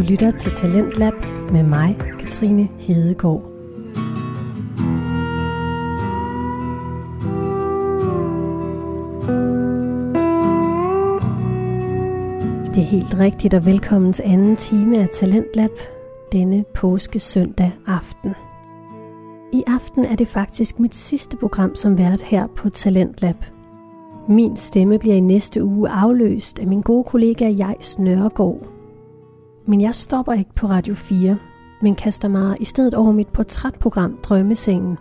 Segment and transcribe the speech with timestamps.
[0.00, 1.12] Du lytter til Talentlab
[1.52, 3.42] med mig, Katrine Hedegaard.
[12.66, 15.70] Det er helt rigtigt, og velkommen til anden time af Talentlab
[16.32, 18.30] denne påske søndag aften.
[19.52, 23.36] I aften er det faktisk mit sidste program som vært her på Talentlab.
[24.28, 28.79] Min stemme bliver i næste uge afløst af min gode kollega Jais Nørregård.
[29.66, 31.36] Men jeg stopper ikke på Radio 4,
[31.82, 34.98] men kaster mig i stedet over mit portrætprogram Drømmesengen,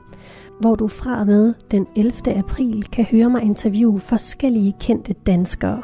[0.60, 2.14] hvor du fra og med den 11.
[2.38, 5.82] april kan høre mig interviewe forskellige kendte danskere.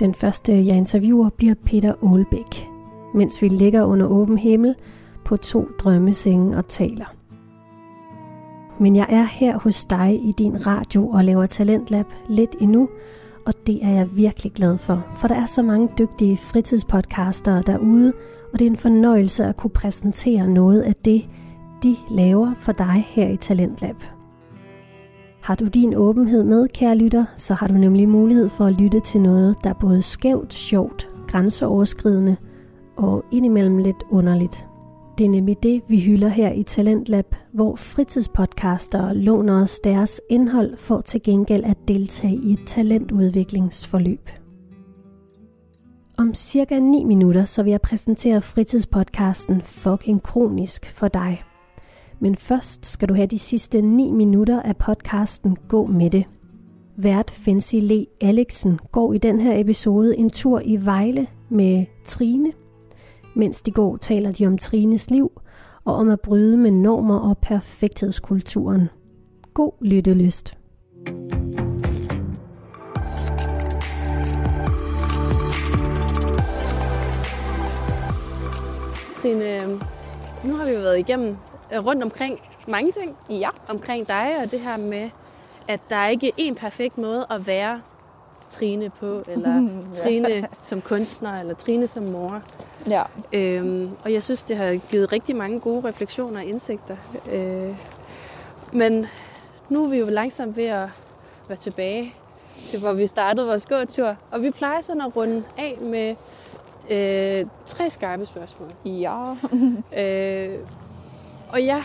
[0.00, 2.68] Den første, jeg interviewer, bliver Peter Aalbæk,
[3.14, 4.74] mens vi ligger under åben himmel
[5.24, 7.14] på to drømmesenge og taler.
[8.80, 12.88] Men jeg er her hos dig i din radio og laver Talentlab lidt endnu,
[13.48, 18.12] og det er jeg virkelig glad for, for der er så mange dygtige fritidspodcaster derude,
[18.52, 21.28] og det er en fornøjelse at kunne præsentere noget af det,
[21.82, 23.96] de laver for dig her i Talentlab.
[25.42, 29.00] Har du din åbenhed med, kære lytter, så har du nemlig mulighed for at lytte
[29.00, 32.36] til noget, der er både skævt, sjovt, grænseoverskridende
[32.96, 34.67] og indimellem lidt underligt.
[35.18, 40.76] Det er nemlig det, vi hylder her i Talentlab, hvor fritidspodcaster låner os deres indhold
[40.76, 44.30] for til gengæld at deltage i et talentudviklingsforløb.
[46.18, 51.42] Om cirka 9 minutter, så vil jeg præsentere fritidspodcasten Fucking Kronisk for dig.
[52.20, 56.24] Men først skal du have de sidste 9 minutter af podcasten Gå med det.
[56.96, 62.52] Vært Fancy Le Alexen går i den her episode en tur i Vejle med Trine.
[63.38, 65.40] Mens de går, taler de om Trines liv
[65.84, 68.88] og om at bryde med normer og perfekthedskulturen.
[69.54, 70.56] God lyttelyst.
[79.14, 79.72] Trine,
[80.44, 81.36] nu har vi jo været igennem
[81.74, 83.16] øh, rundt omkring mange ting.
[83.30, 83.48] Ja.
[83.68, 85.10] Omkring dig og det her med,
[85.68, 87.80] at der er ikke én perfekt måde at være
[88.48, 92.42] Trine på, eller Trine som kunstner, eller Trine som mor.
[92.90, 93.02] Ja.
[93.32, 96.96] Øhm, og jeg synes, det har givet rigtig mange gode refleksioner og indsigter.
[97.32, 97.76] Øh,
[98.72, 99.06] men
[99.68, 100.88] nu er vi jo langsomt ved at
[101.48, 102.14] være tilbage
[102.66, 104.16] til, hvor vi startede vores gåtur.
[104.30, 106.14] Og vi plejer sådan at runde af med
[106.90, 108.68] øh, tre skarpe spørgsmål.
[108.84, 109.30] Ja.
[110.02, 110.58] øh,
[111.48, 111.82] og jeg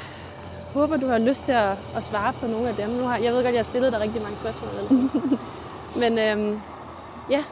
[0.74, 2.90] håber, du har lyst til at, at svare på nogle af dem.
[2.90, 4.70] Nu har, jeg ved godt, jeg har stillet dig rigtig mange spørgsmål.
[4.70, 5.10] Eller?
[6.00, 6.62] Men øhm,
[7.30, 7.44] ja,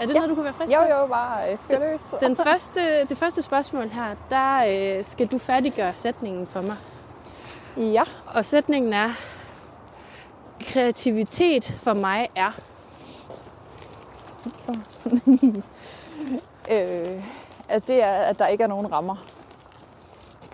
[0.00, 0.18] er det ja.
[0.18, 2.14] noget, du kunne være frisk Jo, jo, bare øh, fyr løs.
[2.20, 6.76] Den første, det første spørgsmål her, der øh, skal du færdiggøre sætningen for mig.
[7.76, 8.02] Ja.
[8.26, 9.10] Og sætningen er,
[10.60, 12.50] kreativitet for mig er...
[16.72, 17.24] øh,
[17.68, 19.16] at det er, at der ikke er nogen rammer.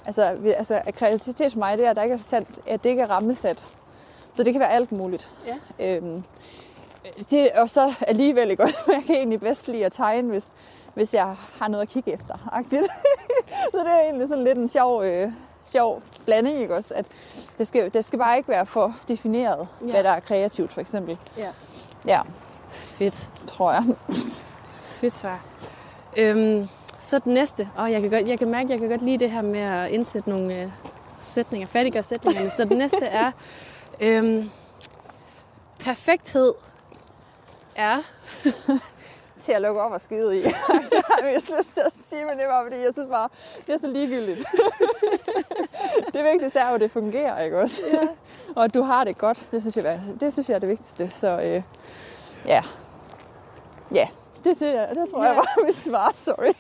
[0.05, 2.85] Altså, vi, altså at kreativitet for mig, det er, at, der ikke er sat, at
[2.85, 3.67] det ikke er rammesat.
[4.35, 5.31] Så det kan være alt muligt.
[5.47, 5.87] Ja.
[5.97, 6.25] Øhm,
[7.31, 10.53] det, og så alligevel ikke også, jeg kan egentlig bedst lide at tegne, hvis,
[10.95, 12.35] hvis jeg har noget at kigge efter.
[13.73, 16.95] så det er egentlig sådan lidt en sjov, øh, sjov blanding, ikke også?
[16.95, 17.07] At
[17.59, 19.91] det skal, det skal bare ikke være for defineret, ja.
[19.91, 21.19] hvad der er kreativt, for eksempel.
[21.39, 21.49] Ja.
[22.07, 22.21] Ja.
[22.73, 23.31] Fedt.
[23.47, 23.85] Tror jeg.
[24.83, 25.45] Fedt svar.
[26.17, 26.69] Øhm,
[27.01, 27.69] så den næste.
[27.77, 29.61] Og jeg kan, godt, jeg kan mærke, at jeg kan godt lide det her med
[29.61, 30.71] at indsætte nogle øh,
[31.21, 32.51] sætninger, færdiggøre sætningerne.
[32.51, 33.31] så den næste er,
[34.01, 34.51] øhm,
[35.79, 36.55] perfekthed
[37.77, 38.03] er...
[39.43, 40.43] til at lukke op og skide i.
[40.93, 43.29] det har jeg vist lyst til at sige, men det var fordi, jeg synes bare,
[43.67, 44.39] det er så ligegyldigt.
[46.15, 47.83] det vigtigste er jo, at det fungerer, ikke også?
[47.93, 48.09] Ja.
[48.57, 51.09] og at du har det godt, det synes jeg, det synes jeg er det vigtigste.
[51.09, 51.63] Så øh,
[52.47, 52.63] ja,
[53.95, 54.09] ja,
[54.45, 55.29] det, siger jeg, det tror ja.
[55.29, 56.55] jeg var mit svar, sorry.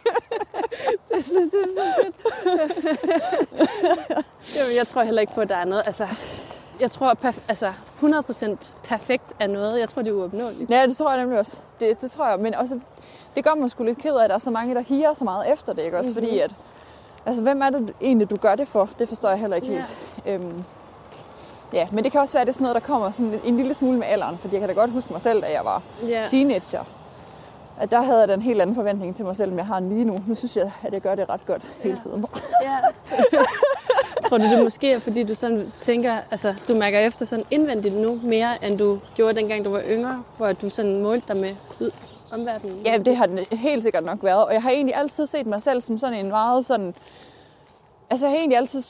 [1.15, 2.17] det synes det er så fedt.
[4.56, 6.09] Jamen, jeg tror heller ikke på, at der er noget, altså
[6.82, 7.72] jeg tror, perf- altså
[8.03, 9.81] 100% perfekt er noget.
[9.81, 10.70] Jeg tror, det er uopnåeligt.
[10.70, 11.60] Ja, det tror jeg nemlig også.
[11.81, 12.38] Det, det tror jeg.
[12.38, 12.81] Men også,
[13.37, 15.25] det gør mig sgu lidt ked af, at der er så mange, der higer så
[15.25, 15.82] meget efter det.
[15.82, 15.99] Ikke?
[15.99, 16.26] Også mm-hmm.
[16.26, 16.55] fordi, at,
[17.26, 18.88] altså, hvem er det egentlig, du gør det for?
[18.99, 19.73] Det forstår jeg heller ikke ja.
[19.73, 19.99] helt.
[20.26, 20.64] Øhm,
[21.73, 23.56] ja, men det kan også være, at det er sådan noget, der kommer sådan en
[23.56, 24.38] lille smule med alderen.
[24.38, 26.28] Fordi jeg kan da godt huske mig selv, da jeg var yeah.
[26.28, 26.85] teenager.
[27.81, 29.81] At der havde jeg da en helt anden forventning til mig selv, end jeg har
[29.81, 30.23] lige nu.
[30.26, 31.88] Nu synes jeg, at jeg gør det ret godt ja.
[31.88, 32.25] hele tiden.
[32.62, 32.78] Ja.
[34.32, 37.94] Tror du, det måske er, fordi du sådan tænker, altså du mærker efter sådan indvendigt
[37.94, 41.55] nu mere, end du gjorde dengang du var yngre, hvor du sådan målte dig med
[42.31, 42.87] omverdenen?
[42.87, 44.44] Ja, det har den helt sikkert nok været.
[44.44, 46.94] Og jeg har egentlig altid set mig selv som sådan en meget sådan...
[48.11, 48.82] Altså jeg har egentlig altid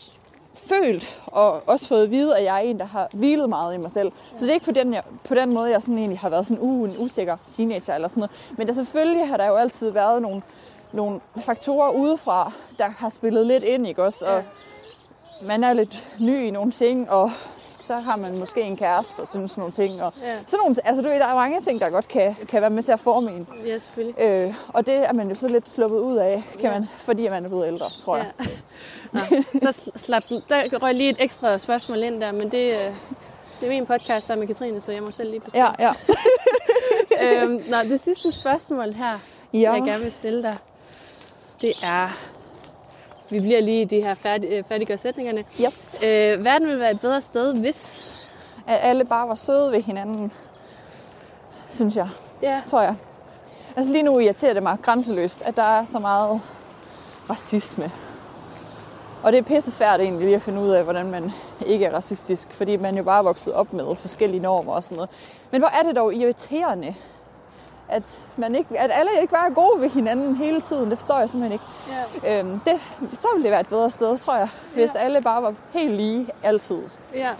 [0.54, 3.78] følt og også fået at vide, at jeg er en, der har hvilet meget i
[3.78, 4.12] mig selv.
[4.32, 4.38] Ja.
[4.38, 6.46] Så det er ikke på den, jeg, på den måde, jeg sådan egentlig har været
[6.46, 8.54] sådan uh, en usikker teenager eller sådan noget.
[8.58, 10.42] Men der selvfølgelig har der jo altid været nogle
[10.92, 14.26] nogle faktorer udefra, der har spillet lidt ind, ikke også?
[14.26, 14.42] Og
[15.46, 17.30] man er lidt ny i nogle ting, og
[17.80, 20.02] så har man måske en kæreste, og synes nogle ting.
[20.02, 20.36] Og Ja.
[20.46, 22.82] sådan nogle, altså, du ved, der er mange ting, der godt kan, kan være med
[22.82, 23.46] til at forme en.
[23.66, 24.20] Ja, selvfølgelig.
[24.22, 26.70] Øh, og det er man jo så lidt sluppet ud af, kan Ja.
[26.78, 28.30] man, fordi man er blevet ældre, tror jeg.
[28.40, 28.44] Ja.
[29.12, 29.20] Nå,
[29.60, 32.94] der, sl- slap, der røg lige et ekstra spørgsmål ind der, men det, øh,
[33.60, 35.68] det er min podcast sammen med Katrine, så jeg må selv lige bestemme.
[35.78, 35.92] Ja,
[37.20, 37.42] ja.
[37.42, 39.18] øhm, nå, det sidste spørgsmål her,
[39.52, 39.72] ja.
[39.72, 40.56] jeg gerne vil stille dig,
[41.62, 42.08] det er,
[43.32, 45.44] vi bliver lige i de her færdig, øh, færdiggør sætningerne.
[45.60, 46.00] Yes.
[46.02, 48.14] Øh, verden ville være et bedre sted, hvis...
[48.66, 50.32] At alle bare var søde ved hinanden,
[51.68, 52.08] synes jeg,
[52.42, 52.94] Ja, tror jeg.
[53.76, 56.40] Altså lige nu irriterer det mig grænseløst, at der er så meget
[57.30, 57.90] racisme.
[59.22, 61.32] Og det er pisse svært egentlig lige at finde ud af, hvordan man
[61.66, 64.96] ikke er racistisk, fordi man jo bare er vokset op med forskellige normer og sådan
[64.96, 65.10] noget.
[65.50, 66.94] Men hvor er det dog irriterende,
[67.88, 70.90] at, man ikke, at alle ikke er gode ved hinanden hele tiden.
[70.90, 71.64] Det forstår jeg simpelthen ikke.
[72.24, 72.72] ja, Øhm, det,
[73.12, 76.28] så ville det være et bedre sted, tror jeg, hvis alle bare var helt lige
[76.42, 76.82] altid.
[77.14, 77.30] ja.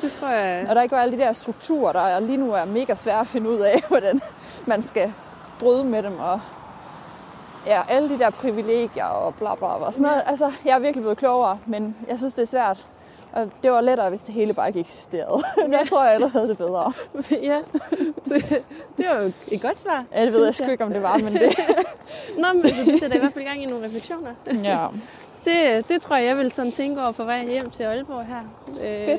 [0.00, 0.66] Det tror jeg...
[0.68, 3.26] Og der ikke var alle de der strukturer, der lige nu er mega svære at
[3.26, 4.20] finde ud af, hvordan
[4.66, 5.12] man skal
[5.58, 6.18] bryde med dem.
[6.20, 6.40] Og
[7.66, 9.92] ja, alle de der privilegier og bla bla bla.
[9.92, 10.22] Sådan noget.
[10.26, 12.86] Altså, jeg er virkelig blevet klogere, men jeg synes, det er svært.
[13.34, 15.42] Og det var lettere, hvis det hele bare ikke eksisterede.
[15.72, 16.92] Der tror jeg, alle havde det bedre.
[17.50, 17.58] ja,
[18.24, 18.64] det,
[18.96, 20.04] det var jo et godt svar.
[20.14, 21.58] Ja, det ved jeg sgu ikke, om det var, men det...
[22.42, 24.30] Nå, men det sætter i hvert fald i gang i nogle refleksioner.
[24.64, 24.86] Ja.
[25.44, 28.42] Det, det tror jeg, jeg vil sådan tænke over på vej hjem til Aalborg her.
[28.84, 29.18] Øh,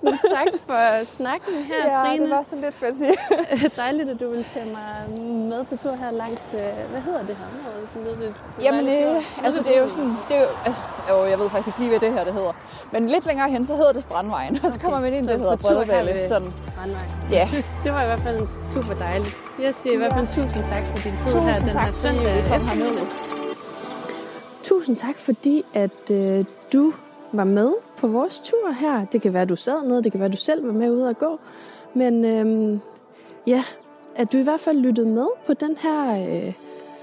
[0.00, 2.24] tusind tak for snakken her, ja, Trine.
[2.24, 3.76] det var sådan lidt fedt.
[3.82, 6.60] Dejligt, at du vil tage mig med på tur her langs, øh,
[6.90, 8.04] hvad hedder det her område?
[8.04, 11.38] Nede ved Jamen, øh, altså det er jo sådan, det er jo, altså, jo, jeg
[11.38, 12.52] ved faktisk ikke lige, hvad det her det hedder.
[12.92, 15.40] Men lidt længere hen, så hedder det Strandvejen, og så kommer man ind, Så det
[15.40, 17.02] hedder ved Sådan, Strandvej.
[17.30, 17.48] ja,
[17.84, 18.40] Det var i hvert fald
[18.72, 19.36] super dejligt.
[19.62, 21.94] Jeg siger i hvert fald tusind tak for din tid her tusind den her tak,
[21.94, 22.34] fordi søndag.
[22.36, 23.31] vi kom herned.
[24.82, 26.92] Tusind tak, fordi at øh, du
[27.32, 29.04] var med på vores tur her.
[29.04, 31.18] Det kan være, du sad ned, det kan være, du selv var med ude at
[31.18, 31.38] gå.
[31.94, 32.78] Men øh,
[33.46, 33.64] ja,
[34.16, 36.52] at du i hvert fald lyttede med på den her øh,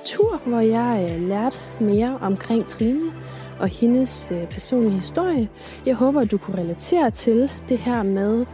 [0.05, 3.11] tur, hvor jeg øh, lærte mere omkring Trine
[3.59, 5.49] og hendes øh, personlige historie.
[5.85, 8.45] Jeg håber, at du kunne relatere til det her med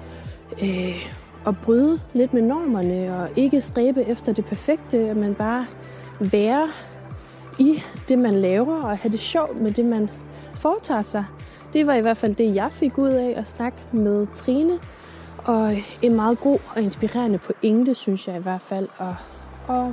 [0.62, 1.10] øh,
[1.48, 5.66] at bryde lidt med normerne og ikke stræbe efter det perfekte, men bare
[6.19, 6.69] være
[7.60, 10.10] i det, man laver, og have det sjovt med det, man
[10.54, 11.25] foretager sig.
[11.74, 14.80] Det var i hvert fald det, jeg fik ud af at snakke med Trine.
[15.38, 19.16] Og en meget god og inspirerende pointe, synes jeg i hvert fald, at,
[19.75, 19.86] at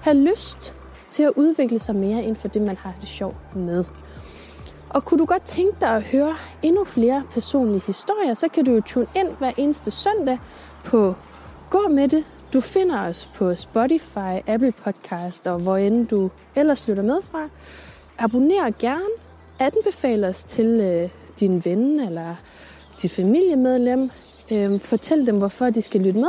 [0.00, 0.74] have lyst
[1.10, 3.84] til at udvikle sig mere inden for det, man har det sjovt med.
[4.90, 8.72] Og kunne du godt tænke dig at høre endnu flere personlige historier, så kan du
[8.72, 10.38] jo tune ind hver eneste søndag
[10.84, 11.14] på
[11.70, 12.24] Gå med det.
[12.52, 17.48] Du finder os på Spotify, Apple Podcast og hvor end du ellers lytter med fra.
[18.18, 19.14] Abonner gerne.
[19.58, 21.10] Anbefale os til øh,
[21.40, 22.34] din ven eller
[23.02, 24.10] dit familiemedlem.
[24.52, 26.28] Øh, fortæl dem, hvorfor de skal lytte med.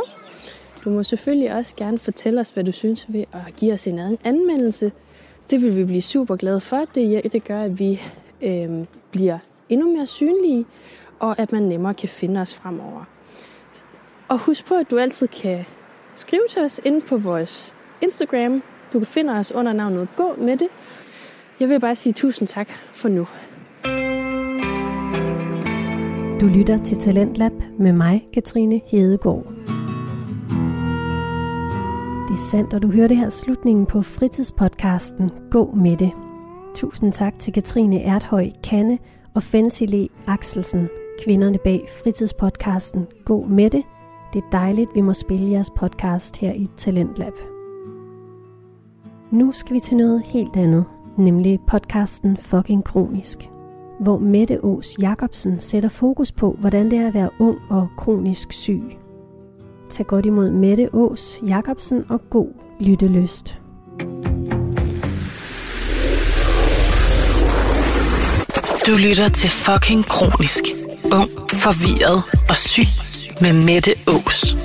[0.84, 4.18] Du må selvfølgelig også gerne fortælle os, hvad du synes ved at give os en
[4.24, 4.92] anmeldelse.
[5.50, 6.86] Det vil vi blive super glade for.
[6.96, 8.02] Det, det gør, at vi
[8.42, 9.38] øh, bliver
[9.70, 10.66] endnu mere synlige,
[11.20, 13.06] og at man nemmere kan finde os fremover.
[14.28, 15.66] Og husk på, at du altid kan
[16.16, 18.64] skrive til os inde på vores Instagram.
[18.94, 20.68] Du kan finde os under navnet Gå med det.
[21.60, 23.28] Jeg vil bare sige tusind tak for nu.
[26.42, 29.46] Du lytter til Talentlab med mig, Katrine Hedegaard.
[32.28, 36.12] Det er sandt, og du hører det her slutningen på fritidspodcasten Gå med det.
[36.76, 38.98] Tusind tak til Katrine Erthøj Kanne
[39.36, 40.90] og Fensile Axelsen,
[41.24, 43.84] kvinderne bag fritidspodcasten Gå med det.
[44.34, 47.34] Det er dejligt, vi må spille jeres podcast her i Talentlab.
[49.32, 50.86] Nu skal vi til noget helt andet,
[51.18, 53.50] nemlig podcasten Fucking Kronisk
[54.00, 58.52] hvor Mette Ås Jacobsen sætter fokus på, hvordan det er at være ung og kronisk
[58.52, 58.84] syg.
[59.90, 62.48] Tag godt imod Mette Ås Jacobsen og god
[62.80, 63.60] lyttelyst.
[68.88, 70.64] Du lytter til fucking kronisk.
[71.12, 74.56] Ung, forvirret og syg med Mette Ås.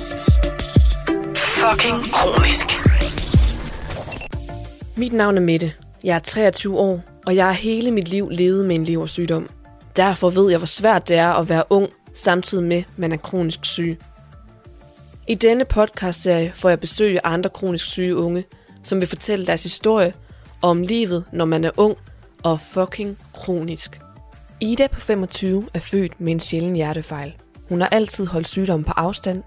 [1.35, 2.65] Fucking kronisk.
[4.95, 5.73] Mit navn er Mette.
[6.03, 9.49] Jeg er 23 år, og jeg har hele mit liv levet med en leversygdom.
[9.95, 13.17] Derfor ved jeg, hvor svært det er at være ung, samtidig med, at man er
[13.17, 13.99] kronisk syg.
[15.27, 18.43] I denne podcastserie får jeg besøg af andre kronisk syge unge,
[18.83, 20.13] som vil fortælle deres historie
[20.61, 21.97] om livet, når man er ung
[22.43, 24.01] og fucking kronisk.
[24.59, 27.33] Ida på 25 er født med en sjælden hjertefejl.
[27.69, 29.43] Hun har altid holdt sygdommen på afstand,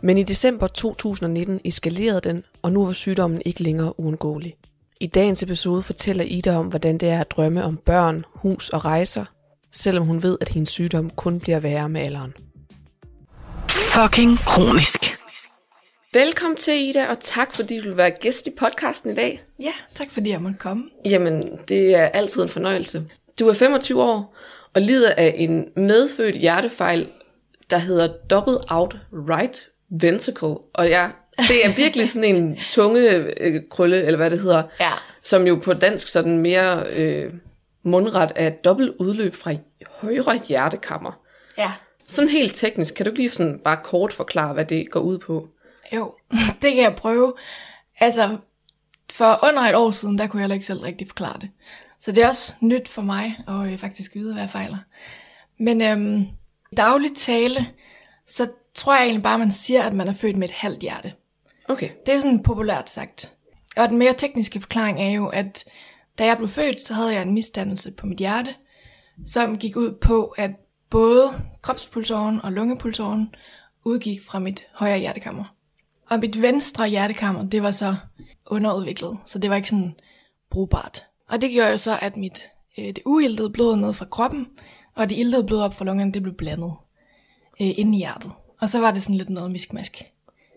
[0.00, 4.56] Men i december 2019 eskalerede den, og nu var sygdommen ikke længere uundgåelig.
[5.00, 8.84] I dagens episode fortæller Ida om, hvordan det er at drømme om børn, hus og
[8.84, 9.24] rejser,
[9.72, 12.32] selvom hun ved, at hendes sygdom kun bliver værre med alderen.
[13.70, 15.00] Fucking kronisk.
[16.12, 19.42] Velkommen til, Ida, og tak fordi du vil være gæst i podcasten i dag.
[19.60, 20.84] Ja, tak fordi jeg måtte komme.
[21.04, 23.04] Jamen, det er altid en fornøjelse.
[23.40, 24.36] Du er 25 år
[24.74, 27.08] og lider af en medfødt hjertefejl,
[27.70, 30.56] der hedder Double Out Right Ventricle.
[30.74, 31.08] Og ja,
[31.38, 33.10] det er virkelig sådan en tunge
[33.40, 34.92] øh, krølle, eller hvad det hedder, Ja.
[35.22, 37.32] som jo på dansk sådan mere øh,
[37.82, 39.54] mundret er et dobbelt udløb fra
[39.90, 41.20] højre hjertekammer.
[41.58, 41.72] Ja.
[42.08, 45.18] Sådan helt teknisk, kan du ikke lige sådan bare kort forklare, hvad det går ud
[45.18, 45.48] på?
[45.96, 46.14] Jo,
[46.62, 47.34] det kan jeg prøve.
[48.00, 48.36] Altså,
[49.12, 51.50] for under et år siden, der kunne jeg heller ikke selv rigtig forklare det.
[52.00, 54.76] Så det er også nyt for mig at øh, faktisk vide, hvad jeg fejler.
[55.58, 56.26] Men øhm,
[56.72, 57.68] i dagligt tale,
[58.26, 61.12] så tror jeg egentlig bare, man siger, at man er født med et halvt hjerte.
[61.68, 61.90] Okay.
[62.06, 63.32] Det er sådan populært sagt.
[63.76, 65.64] Og den mere tekniske forklaring er jo, at
[66.18, 68.54] da jeg blev født, så havde jeg en misdannelse på mit hjerte,
[69.26, 70.50] som gik ud på, at
[70.90, 71.32] både
[71.62, 73.34] kropspulsåren og lungepulsåren
[73.84, 75.44] udgik fra mit højre hjertekammer.
[76.10, 77.96] Og mit venstre hjertekammer, det var så
[78.46, 79.94] underudviklet, så det var ikke sådan
[80.50, 81.04] brugbart.
[81.28, 82.44] Og det gjorde jo så, at mit,
[82.78, 84.48] øh, det uildede blod ned fra kroppen,
[84.98, 86.72] og det ildede blod op fra lungerne, det blev blandet
[87.60, 88.32] øh, inde i hjertet.
[88.60, 90.02] Og så var det sådan lidt noget miskmask.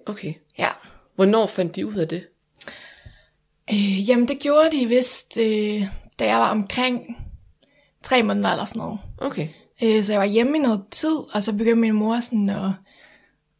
[0.06, 0.34] Okay.
[0.58, 0.70] Ja.
[1.16, 2.28] Hvornår fandt de ud af det?
[3.72, 5.84] Øh, jamen, det gjorde de vist, øh,
[6.20, 7.18] da jeg var omkring
[8.04, 9.00] tre måneder eller sådan noget.
[9.18, 9.48] Okay.
[9.84, 12.72] Øh, så jeg var hjemme i noget tid, og så begyndte min mor sådan at,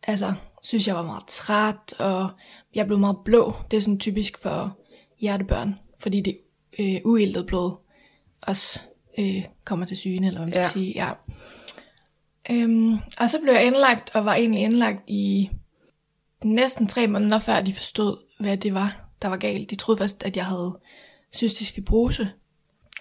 [0.04, 2.30] altså, synes jeg var meget træt, og
[2.76, 3.54] jeg blev meget blå.
[3.72, 4.78] Det er sådan typisk for
[5.20, 6.38] hjertebørn, fordi det
[6.80, 7.76] øh, uildet blod
[8.42, 8.80] også
[9.20, 10.70] øh, kommer til syne, eller hvad man skal Ja.
[10.70, 10.92] sige.
[10.96, 11.10] Ja.
[12.52, 15.50] Øhm, og så blev jeg indlagt, og var egentlig indlagt i
[16.44, 19.70] næsten tre måneder, før de forstod, hvad det var, der var galt.
[19.70, 20.80] De troede først, at jeg havde
[21.36, 22.30] cystisk fibrose,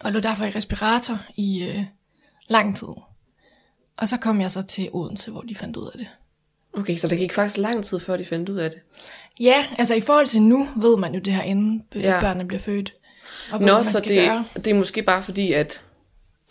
[0.01, 1.85] og lå derfor i respirator i øh,
[2.49, 2.89] lang tid.
[3.97, 6.09] Og så kom jeg så til Odense, hvor de fandt ud af det.
[6.73, 8.81] Okay, så der gik faktisk lang tid, før de fandt ud af det.
[9.41, 12.21] Ja, altså i forhold til nu, ved man jo det her, inden Ja.
[12.21, 12.93] børnene bliver født.
[13.53, 14.45] Og Nå, man så det, gøre.
[14.55, 15.83] det er måske bare fordi, at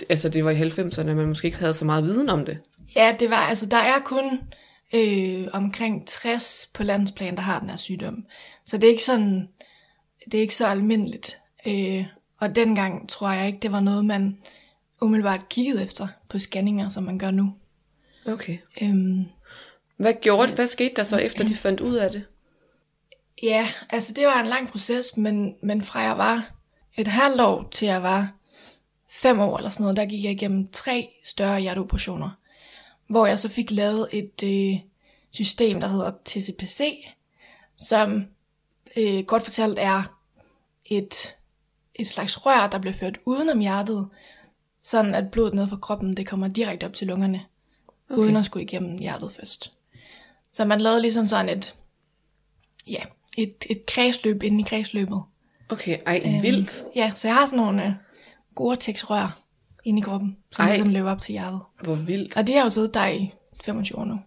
[0.10, 2.58] altså, det var i 90'erne, at man måske ikke havde så meget viden om det.
[2.96, 4.40] Ja, det var, altså der er kun
[4.94, 8.26] øh, omkring 60 på landsplan, der har den her sygdom.
[8.66, 9.50] Så det er ikke sådan,
[10.26, 11.40] det er ikke så almindeligt.
[11.68, 12.06] Øh,
[12.40, 14.38] og dengang tror jeg ikke, det var noget, man
[15.02, 17.54] umiddelbart kiggede efter på scanninger, som man gør nu.
[18.26, 18.58] Okay.
[18.82, 19.26] Øhm,
[19.98, 22.26] Hvad gjorde Hvad skete der så, efter de fandt ud af det?
[23.44, 26.52] Ja, altså det var en lang proces, men, men fra jeg var
[26.98, 28.34] et halvt år til jeg var
[29.22, 32.30] fem år eller sådan noget, der gik jeg igennem tre større hjerteoperationer,
[33.08, 34.80] hvor jeg så fik lavet et øh,
[35.32, 37.06] system, der hedder TCPC,
[37.78, 38.26] som
[38.98, 40.20] øh, godt fortalt er
[40.86, 41.36] et,
[41.96, 44.10] et slags rør, der bliver ført udenom hjertet,
[44.82, 47.46] sådan at blodet ned fra kroppen, det kommer direkte op til lungerne,
[48.10, 48.22] okay.
[48.22, 49.72] uden at skulle igennem hjertet først.
[50.52, 51.76] Så man lavede ligesom sådan et,
[52.88, 53.02] ja,
[53.38, 55.22] et, et kredsløb inde i kredsløbet.
[55.70, 56.84] Okay, ej, Øhm, vildt.
[56.96, 57.94] Ja, så jeg har sådan nogle øh,
[58.56, 59.40] Gore-Tex-rør
[59.84, 60.70] inde i kroppen, som Ej.
[60.72, 61.62] ligesom løber op til hjertet.
[61.84, 62.38] Hvor vildt.
[62.38, 64.20] Og det har jo siddet der i 25 år nu.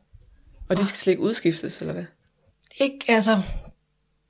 [0.69, 2.05] Og de skal slet ikke udskiftes, eller hvad?
[2.77, 3.43] Ikke, altså,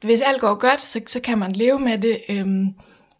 [0.02, 2.74] hvis alt går godt, så, så kan man leve med det, øhm,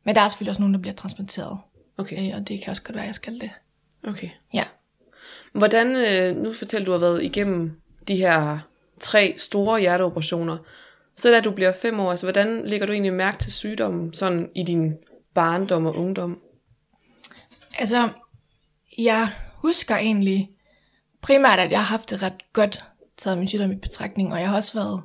[0.05, 1.59] men der er selvfølgelig også nogen, der bliver transplanteret.
[1.99, 3.51] Okay, Øh, og det kan også godt være, at jeg skal det.
[4.09, 4.29] okay.
[4.55, 4.65] Ja.
[5.53, 8.59] Hvordan, øh, nu fortæller du, at du har været igennem de her
[9.01, 10.57] tre store hjerteoperationer.
[11.17, 14.51] Så da du bliver fem år, altså hvordan lægger du egentlig mærke til sygdommen sådan
[14.55, 14.93] i din
[15.35, 16.41] barndom og ungdom?
[17.79, 18.09] Altså,
[18.99, 20.51] jeg husker egentlig
[21.21, 22.85] primært, at jeg har haft det ret godt
[23.17, 25.03] taget min sygdom i betragtning, og jeg har også været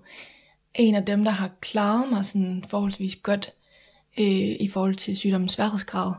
[0.75, 3.53] en af dem, der har klaret mig sådan forholdsvis godt
[4.19, 6.13] øh, i forhold til sygdommens sværhedsgrad.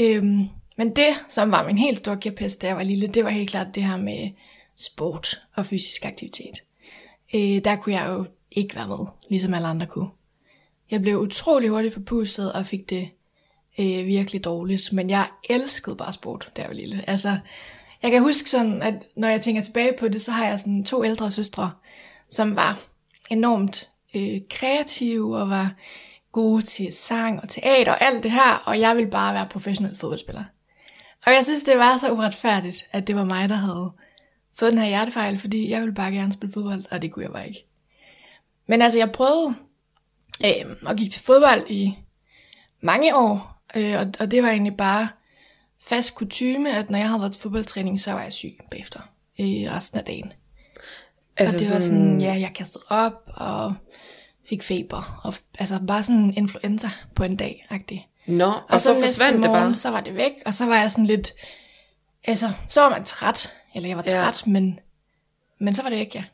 [0.00, 3.30] Øhm, men det, som var min helt store kæphest, da jeg var lille, det var
[3.30, 4.30] helt klart det her med
[4.76, 6.62] sport og fysisk aktivitet.
[7.34, 10.08] Øh, der kunne jeg jo ikke være med, ligesom alle andre kunne.
[10.90, 13.10] Jeg blev utrolig hurtigt forpustet og fik det
[13.78, 17.04] øh, virkelig dårligt, men jeg elskede bare sport, da jeg var lille.
[17.06, 17.38] Altså,
[18.02, 20.84] jeg kan huske sådan, at når jeg tænker tilbage på det, så har jeg sådan
[20.84, 21.70] to ældre søstre,
[22.30, 22.80] som var
[23.30, 25.74] enormt øh, kreative og var
[26.32, 29.96] gode til sang og teater og alt det her, og jeg ville bare være professionel
[29.96, 30.44] fodboldspiller.
[31.26, 33.92] Og jeg synes, det var så uretfærdigt, at det var mig, der havde
[34.58, 37.32] fået den her hjertefejl, fordi jeg ville bare gerne spille fodbold, og det kunne jeg
[37.32, 37.66] bare ikke.
[38.66, 39.54] Men altså, jeg prøvede
[40.44, 41.98] øh, og gik til fodbold i
[42.80, 45.08] mange år, øh, og, og det var egentlig bare
[45.80, 49.00] fast kutyme, at når jeg havde været til fodboldtræning, så var jeg syg bagefter
[49.40, 50.32] øh, resten af dagen.
[51.36, 53.74] Altså og det var sådan, ja, jeg kastede op og
[54.48, 55.20] fik feber.
[55.24, 58.08] Og, altså bare sådan influenza på en dag, agtig.
[58.26, 59.74] Nå, og, Og, så, så forsvandt det morgen, bare.
[59.74, 61.32] så var det væk, og så var jeg sådan lidt,
[62.24, 64.10] altså, så var man træt, eller jeg var Ja.
[64.20, 64.80] træt, men,
[65.60, 66.24] men så var det væk, ja.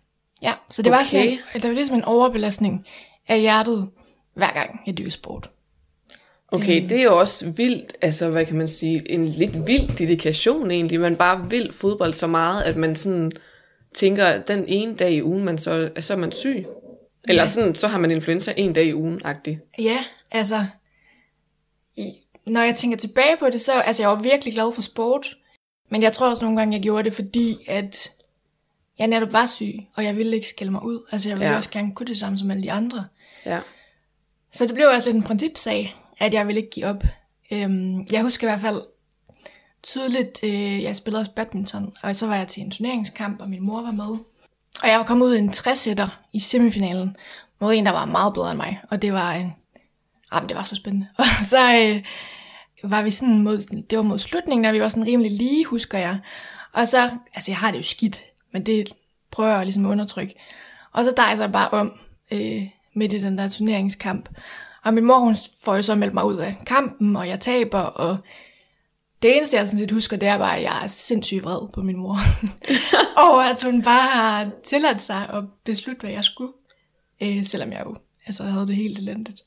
[0.43, 1.61] Ja, så det var sådan Okay.
[1.61, 2.87] det var ligesom en overbelastning
[3.29, 3.91] af hjertet,
[4.35, 5.51] hver gang jeg dyrkede sport.
[6.55, 10.71] Okay, det er jo også vildt, altså hvad kan man sige, en lidt vild dedikation
[10.71, 11.01] egentlig.
[11.01, 13.33] Man bare vil fodbold så meget, at man sådan
[13.95, 16.67] tænker, at den ene dag i ugen, man så, så er man syg.
[17.29, 17.49] Eller Ja.
[17.49, 19.61] sådan, så har man influenza en dag i ugen, agtig.
[19.79, 20.67] Ja, altså,
[21.97, 22.05] i,
[22.47, 25.37] når jeg tænker tilbage på det, så, altså jeg var virkelig glad for sport,
[25.91, 28.11] men jeg tror også nogle gange, jeg gjorde det, fordi at
[28.99, 31.01] jeg netop var syg, og jeg ville ikke skælde mig ud.
[31.13, 31.51] Altså jeg ville Ja.
[31.53, 31.57] ja.
[31.57, 33.05] også gerne kunne det samme som alle de andre.
[33.47, 33.61] Ja.
[34.53, 37.05] Så det blev også lidt en principsag, at jeg ville ikke give op.
[37.51, 38.83] Øhm, jeg husker i hvert fald
[39.83, 43.63] tydeligt, øh, jeg spillede også badminton, og så var jeg til en turneringskamp, og min
[43.63, 44.19] mor var med.
[44.83, 45.89] Og jeg var kommet ud i en 60
[46.33, 47.17] i semifinalen,
[47.61, 49.55] mod en, der var meget bedre end mig, og det var en...
[50.35, 51.07] Jamen, det var så spændende.
[51.19, 52.03] Og så øh,
[52.91, 55.99] var vi sådan mod, det var mod slutningen, og vi var sådan rimelig lige, husker
[55.99, 56.19] jeg.
[56.73, 58.21] Og så, altså jeg har det jo skidt,
[58.53, 58.89] men det
[59.31, 60.35] prøver jeg ligesom at undertrykke.
[60.93, 61.93] Og så dejser jeg bare om
[62.33, 62.63] øh,
[62.95, 64.29] midt i den der turneringskamp.
[64.85, 67.79] Og min mor, hun får jo så meldt mig ud af kampen, og jeg taber,
[67.79, 68.19] og
[69.23, 71.83] det eneste, jeg sådan set husker, det er bare, at jeg er sindssygt vred på
[71.83, 72.19] min mor.
[73.27, 76.53] og at hun bare har tilladt sig at beslutte, hvad jeg skulle.
[77.23, 79.41] Øh, selvom jeg jo altså, havde det helt elendigt.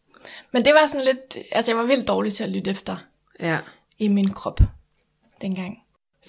[0.54, 2.96] Men det var sådan lidt, altså jeg var vildt dårlig til at lytte efter
[3.40, 3.60] Ja.
[3.98, 4.60] i min krop
[5.42, 5.78] dengang.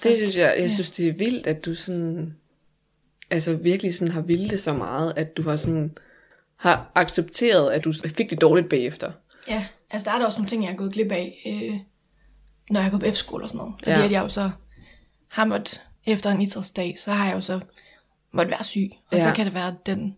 [0.03, 2.35] Det synes jeg, jeg synes, det er vildt, at du sådan,
[3.29, 5.97] altså virkelig sådan har vildt det så meget, at du har sådan,
[6.59, 9.11] har accepteret, at du fik det dårligt bagefter.
[9.47, 11.79] Ja, altså der er der også nogle ting, jeg har gået glip af, øh,
[12.69, 13.73] når jeg går på F-skole og sådan noget.
[13.79, 14.05] Fordi Ja.
[14.05, 14.49] at jeg jo så
[15.27, 17.59] har måttet, efter en idrætsdag, så har jeg jo så
[18.31, 18.89] måtte være syg.
[19.11, 19.23] Og ja.
[19.23, 20.17] Så kan det være, at den,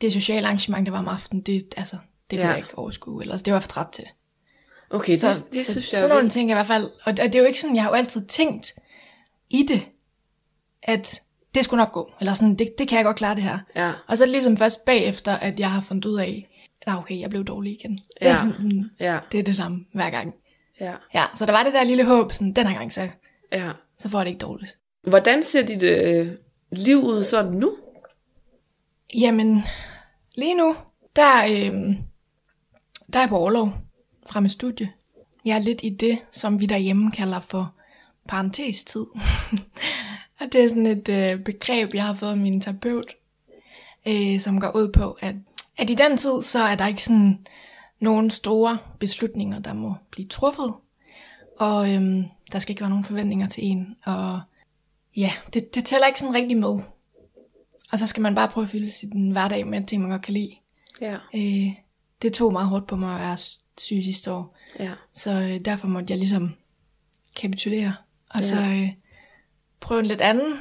[0.00, 1.96] det sociale arrangement, der var om aftenen, det, altså,
[2.30, 2.48] det kunne Ja.
[2.48, 3.22] jeg ikke overskue.
[3.22, 4.04] Eller, det var jeg for træt til.
[4.90, 6.84] Okay, så, det, det så, synes jeg sådan er nogle ting i hvert fald.
[6.84, 8.72] Og, og det er jo ikke sådan, jeg har jo altid tænkt
[9.50, 9.82] i det,
[10.82, 11.22] at
[11.56, 12.12] det skulle nok gå.
[12.20, 13.58] Eller sådan, det, det kan jeg godt klare det her.
[13.76, 13.92] Ja.
[14.08, 16.48] Og så er det ligesom først bagefter, at jeg har fundet ud af,
[16.82, 17.92] at okay, jeg blev dårlig igen.
[17.92, 18.34] Det, er Ja.
[18.34, 20.34] sådan, Ja, det er det samme hver gang.
[20.80, 23.08] ja, Ja, så der var det der lille håb, sådan, den her gang, så,
[23.52, 23.70] ja.
[23.98, 24.78] så får jeg det ikke dårligt.
[25.08, 26.28] Hvordan ser dit øh,
[26.72, 27.76] liv ud sådan nu?
[29.14, 29.64] Jamen,
[30.34, 30.76] lige nu,
[31.16, 31.96] der, øh,
[33.12, 33.72] der er jeg på overlov
[34.30, 34.92] fra mit studie.
[35.44, 37.74] Jeg er lidt i det, som vi derhjemme kalder for
[38.28, 39.06] parentestid.
[40.40, 43.14] og det er sådan et øh, begreb, jeg har fået af min terapeut,
[44.08, 45.34] øh, som går ud på, at,
[45.76, 47.46] at i den tid, så er der ikke sådan
[48.00, 50.74] nogle store beslutninger, der må blive truffet.
[51.58, 53.96] Og øhm, der skal ikke være nogen forventninger til en.
[54.04, 54.40] Og
[55.16, 56.80] ja, det, det tæller ikke sådan rigtig med.
[57.92, 60.34] Og så skal man bare prøve at fylde sin hverdag med ting, man godt kan
[60.34, 60.50] lide.
[61.00, 61.16] Ja.
[61.34, 61.72] Øh,
[62.22, 63.36] det tog meget hårdt på mig at være
[63.78, 64.56] syg sidste år.
[64.78, 64.92] Ja.
[65.12, 66.54] Så øh, derfor måtte jeg ligesom
[67.36, 67.94] kapitulere.
[68.30, 68.42] Og Ja.
[68.42, 68.88] så øh,
[69.86, 70.52] prøve en lidt anden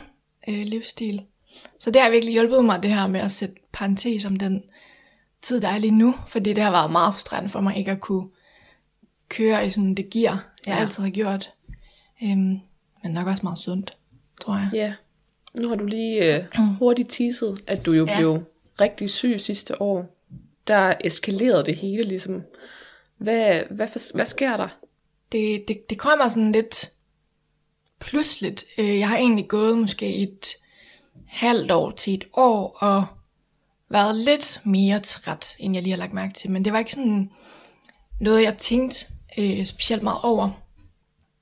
[0.49, 1.21] øh, livsstil.
[1.79, 4.63] Så det har virkelig hjulpet mig, det her med at sætte parentes om den
[5.41, 6.15] tid, der er lige nu.
[6.27, 8.27] Fordi det har været meget frustrerende for mig ikke at kunne
[9.29, 10.81] køre i sådan det gear, jeg Ja.
[10.81, 11.53] altid har gjort.
[12.23, 12.59] Øhm,
[13.03, 13.97] men nok også meget sundt,
[14.41, 14.69] tror jeg.
[14.73, 14.93] Ja.
[15.61, 16.43] Nu har du lige øh,
[16.79, 18.17] hurtigt teaset, at du jo Ja.
[18.17, 18.43] blev
[18.81, 20.17] rigtig syg sidste år.
[20.67, 22.43] Der eskalerede det hele ligesom.
[23.17, 24.67] Hvad, hvad, hvad sker der?
[25.31, 26.91] det, det, det kommer sådan lidt
[28.05, 28.65] pludseligt.
[28.77, 30.47] Øh, jeg har egentlig gået måske et
[31.27, 33.05] halvt år til et år og
[33.89, 36.51] været lidt mere træt, end jeg lige har lagt mærke til.
[36.51, 37.29] Men det var ikke sådan
[38.19, 39.05] noget, jeg tænkte
[39.37, 40.49] øh, specielt meget over.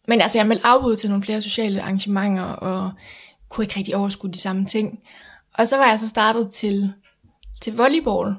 [0.07, 2.91] Men altså, jeg meldte afbud til nogle flere sociale arrangementer, og
[3.49, 4.99] kunne ikke rigtig overskue de samme ting.
[5.53, 6.93] Og så var jeg så startet til,
[7.61, 8.35] til volleyball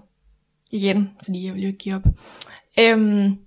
[0.70, 2.02] igen, fordi jeg ville jo ikke give op.
[2.80, 3.38] Øhm,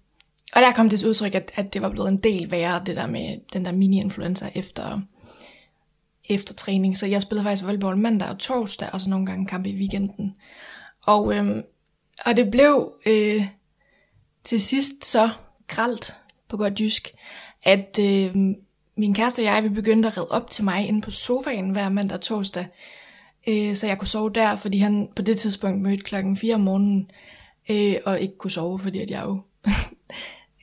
[0.55, 2.95] og der kom det til udtryk, at, at det var blevet en del værre, det
[2.95, 5.01] der med den der mini-influenza efter,
[6.29, 6.97] efter træning.
[6.97, 10.37] Så jeg spillede faktisk volleyball mandag og torsdag, og så nogle gange kampe i weekenden.
[11.07, 11.63] Og, øhm,
[12.25, 13.47] og det blev øh,
[14.43, 15.29] til sidst så
[15.67, 16.15] kralt
[16.49, 17.13] på godt jysk,
[17.63, 18.35] at øh,
[18.97, 21.89] min kæreste og jeg, vi begyndte at redde op til mig inde på sofaen hver
[21.89, 22.67] mandag og torsdag,
[23.47, 26.61] øh, så jeg kunne sove der, fordi han på det tidspunkt mødte klokken 4 om
[26.61, 27.11] morgenen,
[27.69, 29.41] øh, og ikke kunne sove, fordi at jeg jo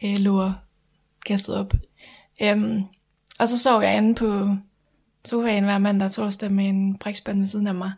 [0.05, 0.53] øh, lå
[1.27, 1.75] kastet op.
[2.43, 2.83] Øhm,
[3.39, 4.57] og så sov jeg inde på
[5.25, 7.93] sofaen hver mandag og torsdag med en brækspand ved siden af mig,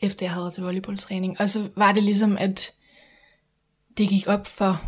[0.00, 1.40] efter jeg havde til volleyballtræning.
[1.40, 2.72] Og så var det ligesom, at
[3.98, 4.84] det gik op for,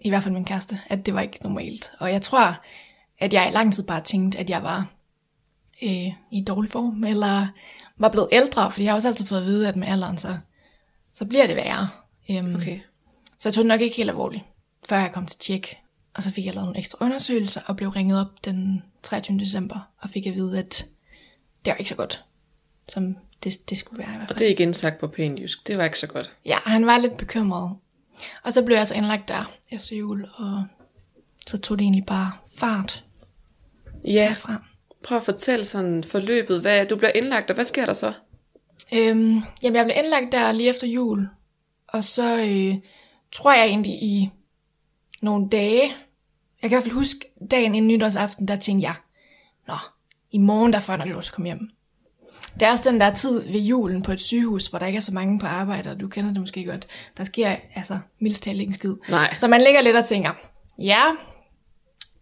[0.00, 1.90] i hvert fald min kæreste, at det var ikke normalt.
[1.98, 2.56] Og jeg tror,
[3.18, 4.86] at jeg i lang tid bare tænkte, at jeg var
[5.82, 7.46] øh, i dårlig form, eller
[7.96, 10.38] var blevet ældre, fordi jeg har også altid fået at vide, at med alderen, så,
[11.14, 11.88] så bliver det værre.
[12.28, 12.80] Um, Okay.
[13.38, 14.44] Så jeg tog det nok ikke helt alvorligt,
[14.88, 15.76] før jeg kom til tjek.
[16.18, 19.38] Og så fik jeg lavet nogle ekstra undersøgelser, og blev ringet op den 23.
[19.38, 20.86] december, og fik at vide, at
[21.64, 22.24] det var ikke så godt,
[22.88, 24.38] som det, det skulle være i hvert Og fald.
[24.38, 25.66] det er igen sagt på pænt jysk.
[25.66, 26.30] Det var ikke så godt.
[26.44, 27.76] Ja, han var lidt bekymret.
[28.42, 30.64] Og så blev jeg så indlagt der efter jul, og
[31.46, 33.04] så tog det egentlig bare fart
[34.06, 34.62] Ja, derfra.
[35.04, 36.60] prøv at fortælle sådan forløbet.
[36.60, 38.12] Hvad, du bliver indlagt, og hvad sker der så?
[38.92, 41.28] Øhm, jamen, jeg blev indlagt der lige efter jul,
[41.88, 42.74] og så øh,
[43.32, 44.30] tror jeg egentlig i
[45.22, 45.92] nogle dage,
[46.62, 48.94] jeg kan i hvert fald huske dagen inden nytårsaften, der tænkte jeg,
[49.68, 49.74] nå,
[50.30, 51.70] i morgen der får jeg nok lov til at komme hjem.
[52.54, 55.00] Det er også den der tid ved julen på et sygehus, hvor der ikke er
[55.00, 56.86] så mange på arbejde, og du kender det måske godt.
[57.16, 58.94] Der sker altså mildest talt ikke en skid.
[59.08, 59.36] Nej.
[59.36, 60.30] Så man ligger lidt og tænker,
[60.78, 61.02] ja,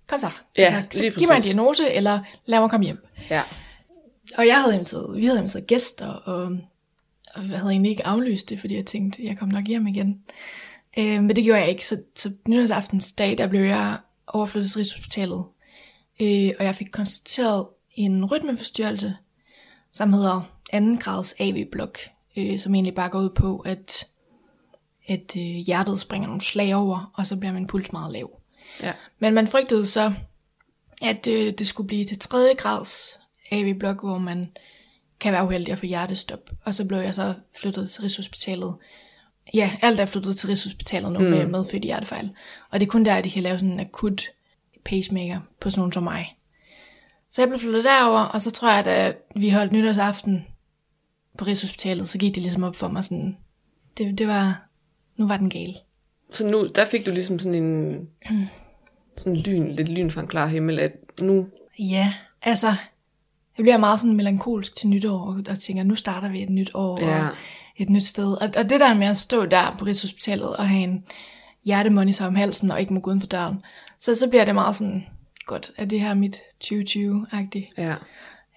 [0.07, 0.31] kom så.
[0.59, 3.07] Ja, altså, lige giv mig en diagnose, eller lad mig komme hjem.
[3.31, 3.43] Ja.
[4.39, 6.43] Og jeg havde inviteret, vi havde inviteret gæster, og,
[7.35, 10.21] og jeg havde egentlig ikke aflyst det, fordi jeg tænkte, jeg kom nok hjem igen.
[10.99, 14.79] Øh, men det gjorde jeg ikke, så, så nytårsaftens dag, der blev jeg overflyttet til
[14.79, 15.45] Rigshospitalet.
[16.21, 19.17] Øh, og jeg fik konstateret en rytmeforstyrrelse,
[19.93, 20.41] som hedder
[20.73, 20.79] 2.
[21.01, 21.99] grads AV-blok,
[22.37, 24.07] øh, som egentlig bare går ud på, at,
[25.09, 28.41] at øh, hjertet springer nogle slag over, og så bliver min puls meget lav.
[28.83, 28.93] Ja.
[29.19, 30.13] Men man frygtede så,
[31.03, 32.55] at øh, det skulle blive til 3.
[32.59, 33.19] grads
[33.51, 34.53] AV-blok, hvor man
[35.21, 36.51] kan være uheldig at få hjertestop.
[36.65, 38.75] Og så blev jeg så flyttet til Rigshospitalet.
[39.55, 41.25] Ja, alt er flyttet til Rigshospitalet nu mm.
[41.25, 42.31] med medfødt hjertefejl.
[42.71, 44.25] Og det er kun der, at de kan lave sådan en akut
[44.85, 46.37] pacemaker på sådan nogen som mig.
[47.31, 50.47] Så jeg blev flyttet derover, og så tror jeg, at da vi holdt nytårsaften
[51.39, 53.37] på Rigshospitalet, så gik det ligesom op for mig sådan,
[53.99, 54.63] det, det var,
[55.17, 55.77] nu var den gal.
[56.33, 58.01] Så nu, der fik du ligesom sådan en
[59.19, 61.47] sådan lyn, lidt lyn fra en klar himmel, at nu,
[61.79, 62.67] Ja, altså,
[63.57, 66.71] jeg bliver meget sådan melankolsk til nytår, og, og tænker, nu starter vi et nyt
[66.75, 67.27] år, Ja.
[67.27, 67.35] og
[67.77, 68.33] et nyt sted.
[68.33, 71.05] Og, og det der med at stå der på Rigshospitalet og have en
[71.65, 73.65] hjertemonitor om halsen, og ikke må gå uden for døren,
[74.01, 75.07] så, så bliver det meget sådan,
[75.47, 77.73] godt, er det her mit 2020-agtigt?
[77.79, 77.95] ja,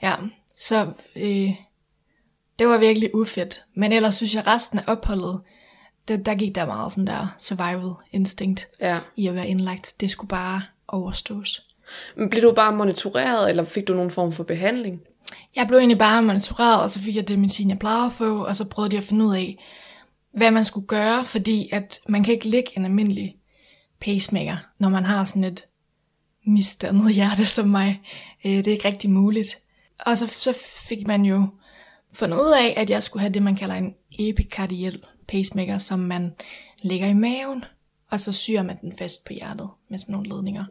[0.01, 0.15] Ja,
[0.57, 1.49] så øh,
[2.59, 3.63] det var virkelig ufedt.
[3.75, 5.41] Men ellers synes jeg, resten af opholdet,
[6.07, 8.99] der, der gik der meget sådan der survival instinct ja.
[9.15, 9.93] i at være indlagt.
[9.99, 11.65] Det skulle bare overstås.
[12.15, 15.01] Men blev du bare monitoreret, eller fik du nogen form for behandling?
[15.55, 18.45] Jeg blev egentlig bare monitoreret, og så fik jeg det medicin, jeg plejede at få,
[18.45, 19.57] og så prøvede de at finde ud af,
[20.31, 23.35] hvad man skulle gøre, fordi at man kan ikke lægge en almindelig
[24.01, 25.63] pacemaker, når man har sådan et
[26.45, 28.01] misdannet hjerte som mig.
[28.45, 29.57] Øh, Det er ikke rigtig muligt.
[29.99, 31.47] Og så, så fik man jo
[32.13, 36.35] fundet ud af, at jeg skulle have det, man kalder en epikardiel pacemaker, som man
[36.81, 37.63] lægger i maven,
[38.09, 40.65] og så syr man den fast på hjertet med sådan nogle ledninger.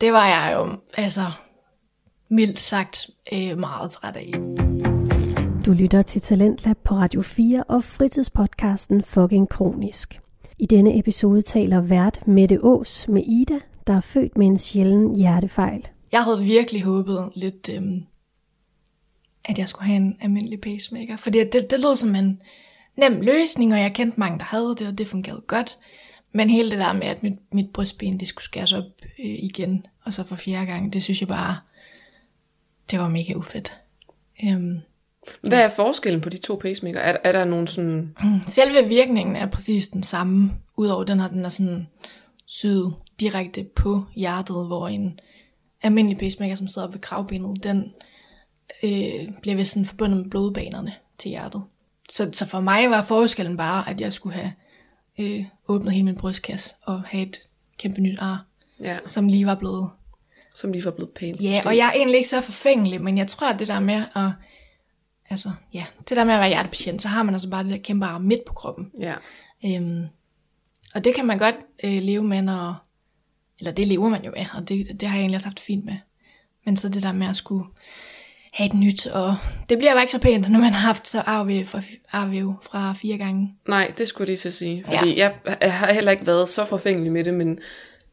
[0.00, 1.30] Det var jeg jo, altså,
[2.30, 4.32] mildt sagt, øh, meget træt af.
[5.66, 10.20] Du lytter til Talentlab på Radio 4 og fritidspodcasten Fucking Kronisk.
[10.58, 15.16] I denne episode taler vært Mette Ås med Ida, der er født med en sjælden
[15.16, 15.88] hjertefejl.
[16.12, 18.02] Jeg havde virkelig håbet lidt, øhm,
[19.44, 21.16] at jeg skulle have en almindelig pacemaker.
[21.16, 22.42] Fordi det, det lød som en
[22.96, 25.78] nem løsning, og jeg kendte mange, der havde det, og det fungerede godt.
[26.32, 28.84] Men hele det der med, at mit, mit brystben det skulle skæres op
[29.18, 31.56] øh, igen, og så for fjerde gang, det synes jeg bare,
[32.90, 33.72] det var mega ufedt.
[34.44, 34.80] Øhm,
[35.40, 37.00] Hvad er forskellen på de to pacemaker?
[37.00, 38.16] Er, er der nogen sådan...
[38.48, 41.86] Selve virkningen er præcis den samme, udover den her, den er sådan
[42.46, 45.20] syet direkte på hjertet, hvor en
[45.82, 47.94] almindelig pacemaker, som sidder ved kravbenet, den
[48.82, 51.62] øh, bliver vist sådan forbundet med blodbanerne til hjertet.
[52.10, 54.52] Så, så for mig var forskellen bare, at jeg skulle have
[55.20, 57.36] øh, åbnet hele min brystkasse og have et
[57.78, 58.44] kæmpe nyt ar,
[58.80, 59.90] Ja, som lige var blevet
[60.58, 61.40] som lige var blevet pænt.
[61.40, 64.02] Ja, og jeg er egentlig ikke så forfængelig, men jeg tror, at det der med
[64.14, 64.30] at,
[65.30, 67.78] altså, ja, det der med at være hjertepatient, så har man altså bare det der
[67.78, 68.90] kæmpe ar midt på kroppen.
[69.00, 69.14] Ja.
[69.64, 70.06] Øhm,
[70.94, 72.74] og det kan man godt øh, leve med, når,
[73.60, 75.64] eller det lever man jo med, og det, det har jeg egentlig også haft det
[75.64, 75.96] fint med.
[76.64, 77.64] Men så det der med at skulle
[78.52, 79.36] have et nyt, og
[79.68, 82.92] det bliver jo ikke så pænt, når man har haft så arv fra, arv fra
[82.92, 83.54] fire gange.
[83.68, 84.84] Nej, det skulle til at sige.
[84.84, 85.30] Fordi ja.
[85.44, 87.58] jeg, jeg har heller ikke været så forfængelig med det, men,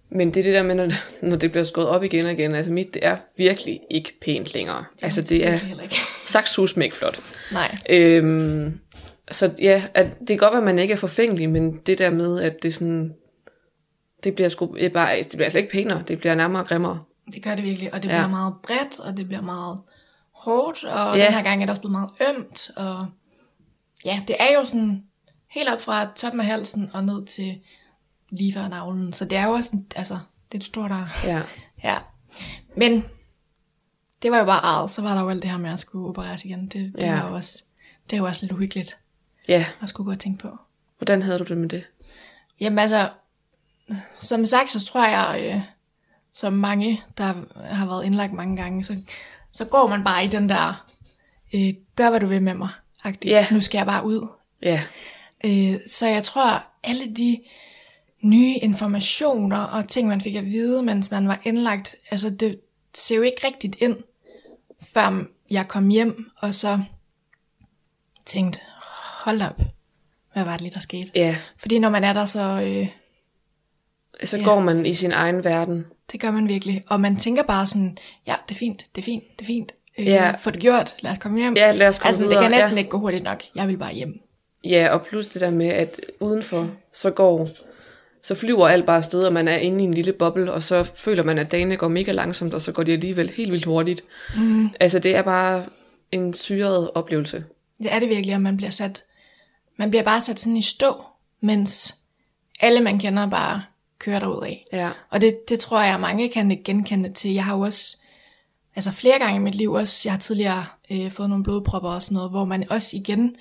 [0.10, 0.88] men det er det der med, når,
[1.22, 2.56] når det bliver skåret op igen og igen.
[2.56, 4.84] Altså mit, det er virkelig ikke pænt længere.
[5.02, 5.58] Altså det er
[6.26, 7.20] sakshus ikke flot.
[7.52, 8.80] Nej, Øhm,
[9.32, 12.10] så ja, at det kan godt være, at man ikke er forfængelig, men det der
[12.10, 13.14] med, at det sådan,
[14.24, 17.04] det bliver sgu, det, er bare, det bliver slet ikke pænere, det bliver nærmere grimmere.
[17.34, 18.14] det gør det virkelig, og det Ja.
[18.16, 19.80] bliver meget bredt, og det bliver meget
[20.34, 21.26] hårdt, og Ja.
[21.26, 23.06] den her gang er det også blevet meget ømt, og
[24.06, 25.04] ja, det er jo sådan
[25.52, 27.56] helt op fra toppen af halsen og ned til
[28.38, 30.14] lige før navlen, så det er jo også, sådan, altså,
[30.52, 31.20] det er et stort ar.
[31.24, 31.42] Ja.
[31.84, 31.98] Ja.
[32.78, 33.06] Men
[34.22, 34.92] det var jo bare arret.
[34.92, 36.62] Så var der jo alt det her med at skulle opereres igen.
[36.68, 37.20] Det, det, Ja.
[37.22, 37.64] var jo også,
[38.10, 38.98] det er jo også lidt uhyggeligt
[39.48, 40.58] Ja, at skulle gå og tænke på.
[40.98, 41.84] hvordan havde du det med det?
[42.60, 43.10] Jamen altså,
[44.20, 45.62] som sagt, så tror jeg, øh,
[46.32, 48.96] som mange, der har været indlagt mange gange, så,
[49.52, 50.86] så går man bare i den der,
[51.56, 52.70] øh, gør hvad du vil med mig,
[53.04, 53.30] agtig.
[53.30, 53.48] Ja.
[53.52, 54.28] nu skal jeg bare ud.
[54.62, 54.84] Ja,
[55.46, 57.40] Øh, så jeg tror, alle de
[58.30, 62.60] nye informationer og ting, man fik at vide, mens man var indlagt, altså det
[62.94, 63.98] ser jo ikke rigtigt ind,
[64.94, 66.80] før jeg kom hjem, og så
[68.26, 68.60] tænkte,
[69.24, 69.62] hold op,
[70.34, 71.12] hvad var det lige, der skete?
[71.16, 71.36] ja.
[71.58, 72.88] Fordi når man er der, så øh,
[74.24, 74.44] Så Ja.
[74.44, 75.86] går man i sin egen verden.
[76.12, 76.84] det gør man virkelig.
[76.88, 79.72] Og man tænker bare sådan, ja, det er fint, det er fint, det er fint.
[79.98, 80.32] Øh, Ja.
[80.40, 81.56] Få det gjort, lad os komme hjem.
[81.56, 82.36] Ja, lad os komme altså, videre.
[82.36, 82.78] det kan næsten ja.
[82.78, 83.44] ikke gå hurtigt nok.
[83.56, 84.22] Jeg vil bare hjem.
[84.64, 87.50] Ja, og plus det der med, at udenfor, så går,
[88.26, 90.84] så flyver alt bare afsted, og man er inde i en lille boble, og så
[90.96, 94.02] føler man, at dagene går mega langsomt, og så går de alligevel helt vildt hurtigt.
[94.36, 94.70] Mm.
[94.80, 95.66] Altså, det er bare
[96.12, 97.46] en syret oplevelse.
[97.78, 99.04] Det er det virkelig, og man bliver sat,
[99.78, 100.94] man bliver bare sat sådan i stå,
[101.42, 101.96] mens
[102.60, 103.64] alle man kender bare
[104.00, 104.66] kører derud af.
[104.74, 104.90] Ja.
[105.10, 107.34] Og det, det tror jeg, mange kan genkende til.
[107.34, 107.98] Jeg har jo også,
[108.76, 112.04] altså flere gange i mit liv også, jeg har tidligere øh, fået nogle blodpropper og
[112.04, 113.36] sådan noget, hvor man også igen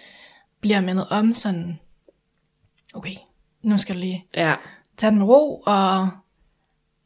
[0.60, 1.78] bliver mindet om sådan,
[2.94, 3.14] okay,
[3.64, 4.54] nu skal du lige Ja.
[4.96, 6.08] tage den med ro, og,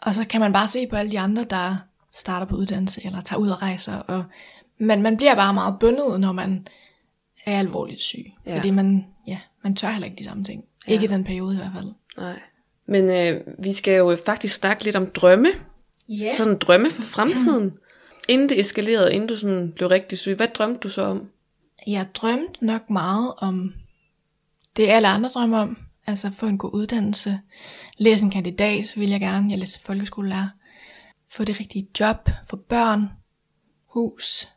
[0.03, 1.77] og så kan man bare se på alle de andre, der
[2.13, 4.25] starter på uddannelse, eller tager ud og rejser, og,
[4.79, 6.67] men man bliver bare meget bundet, når man
[7.47, 8.57] er alvorligt syg, Ja.
[8.57, 10.65] fordi man, ja, man tør heller ikke de samme ting.
[10.89, 10.93] Ja.
[10.93, 11.93] Ikke i den periode i hvert fald.
[12.19, 12.41] Nej.
[12.87, 15.49] Men øh, vi skal jo faktisk snakke lidt om drømme.
[16.09, 16.29] Ja.
[16.37, 17.73] Sådan drømme for fremtiden.
[18.29, 21.29] Inden det eskalerede, inden du sådan blev rigtig syg, hvad drømte du så om?
[21.87, 23.75] Jeg drømte nok meget om
[24.77, 25.77] det, alle andre drømmer om.
[26.09, 27.41] Altså få en god uddannelse.
[27.99, 29.51] Læse en kandidat, vil jeg gerne.
[29.51, 30.49] Jeg læser folkeskolelærer.
[31.31, 32.31] Få det rigtige job.
[32.51, 33.09] Få børn.
[33.87, 34.49] Hus.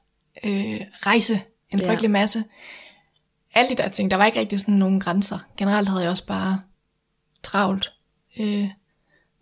[0.44, 1.42] Øh, rejse.
[1.70, 1.90] En Ja.
[1.90, 2.44] frygtelig masse.
[3.54, 4.12] Alle de der ting.
[4.12, 5.40] Der var ikke rigtig sådan nogen grænser.
[5.58, 6.62] Generelt havde jeg også bare
[7.44, 7.94] travlt.
[8.40, 8.70] Øh,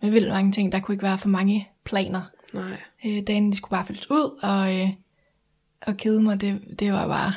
[0.02, 0.72] med vildt mange ting.
[0.72, 2.22] Der kunne ikke være for mange planer.
[2.54, 2.78] Nej.
[3.06, 4.90] Øh, dagen de skulle bare fyldes ud, og, øh,
[5.82, 7.34] og kede mig, det, det var bare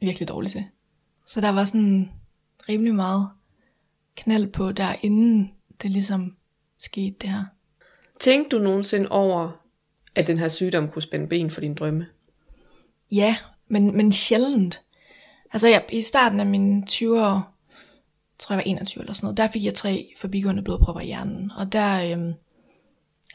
[0.00, 0.64] virkelig dårligt til.
[1.26, 2.10] Så der var sådan
[2.68, 3.28] rimelig meget
[4.16, 6.36] knald på der, inden det ligesom
[6.78, 7.44] skete det her.
[8.20, 9.50] Tænkte du nogensinde over,
[10.14, 12.06] at den her sygdom kunne spænde ben for dine drømme?
[13.10, 13.36] Ja,
[13.68, 14.80] men, men sjældent.
[15.52, 17.58] Altså jeg, i starten af mine 20 år,
[18.38, 21.52] tror jeg var 21 eller sådan noget, der fik jeg tre forbigående blodpropper i hjernen.
[21.56, 22.34] Og der, øhm,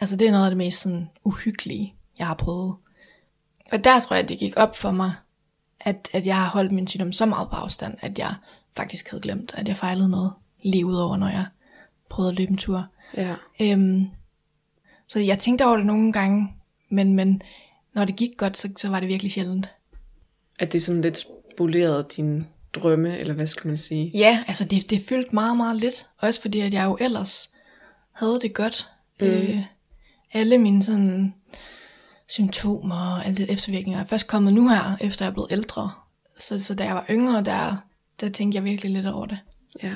[0.01, 2.75] altså det er noget af det mest sådan uhyggelige, jeg har prøvet.
[3.71, 5.13] Og der tror jeg, det gik op for mig,
[5.79, 8.35] at, at jeg har holdt min sygdom så meget på afstand, at jeg
[8.75, 11.45] faktisk havde glemt, at jeg fejlede noget lige udover, når jeg
[12.09, 12.85] prøvede at løbe en tur.
[13.17, 13.35] Ja.
[13.61, 14.07] Øhm,
[15.07, 16.53] så jeg tænkte over det nogle gange,
[16.89, 17.41] men, men
[17.93, 19.69] når det gik godt, så, så var det virkelig sjældent.
[20.59, 24.11] At det sådan lidt spolerede dine drømme, eller hvad skal man sige?
[24.13, 26.07] Ja, altså det, det fyldte meget, meget lidt.
[26.17, 27.49] Også fordi, at jeg jo ellers
[28.11, 28.87] havde det godt.
[29.19, 29.27] Mm.
[29.27, 29.59] Øh,
[30.33, 31.33] alle mine sådan
[32.27, 35.91] symptomer og alle de eftervirkninger er først kommet nu her, efter jeg er blevet ældre.
[36.39, 37.77] Så, så da jeg var yngre, der,
[38.21, 39.39] der tænkte jeg virkelig lidt over det.
[39.83, 39.93] Ja.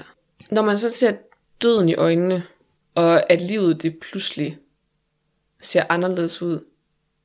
[0.51, 1.13] Når man så ser
[1.61, 2.43] døden i øjnene,
[2.95, 4.57] og at livet det pludselig
[5.61, 6.65] ser anderledes ud,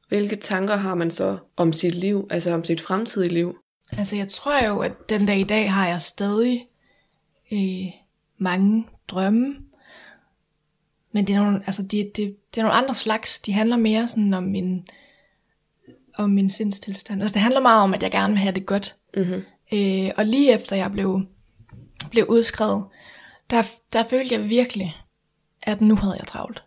[0.08, 3.58] hvilke tanker har man så om sit liv, altså om sit fremtidige liv?
[3.92, 6.68] Altså jeg tror jo, at den dag i dag har jeg stadig
[7.52, 7.92] øh,
[8.38, 9.56] mange drømme.
[11.12, 13.38] Men det er nogle, altså det, det, det er nogle andre slags.
[13.38, 14.86] De handler mere sådan om min,
[16.18, 17.22] om min sindstilstand.
[17.22, 18.96] Altså det handler meget om, at jeg gerne vil have det godt.
[19.16, 19.42] Mm-hmm.
[19.72, 21.20] Øh, og lige efter jeg blev,
[22.10, 22.84] blev udskrevet,
[23.50, 24.96] der, der følte jeg virkelig,
[25.62, 26.62] at nu havde jeg travlt.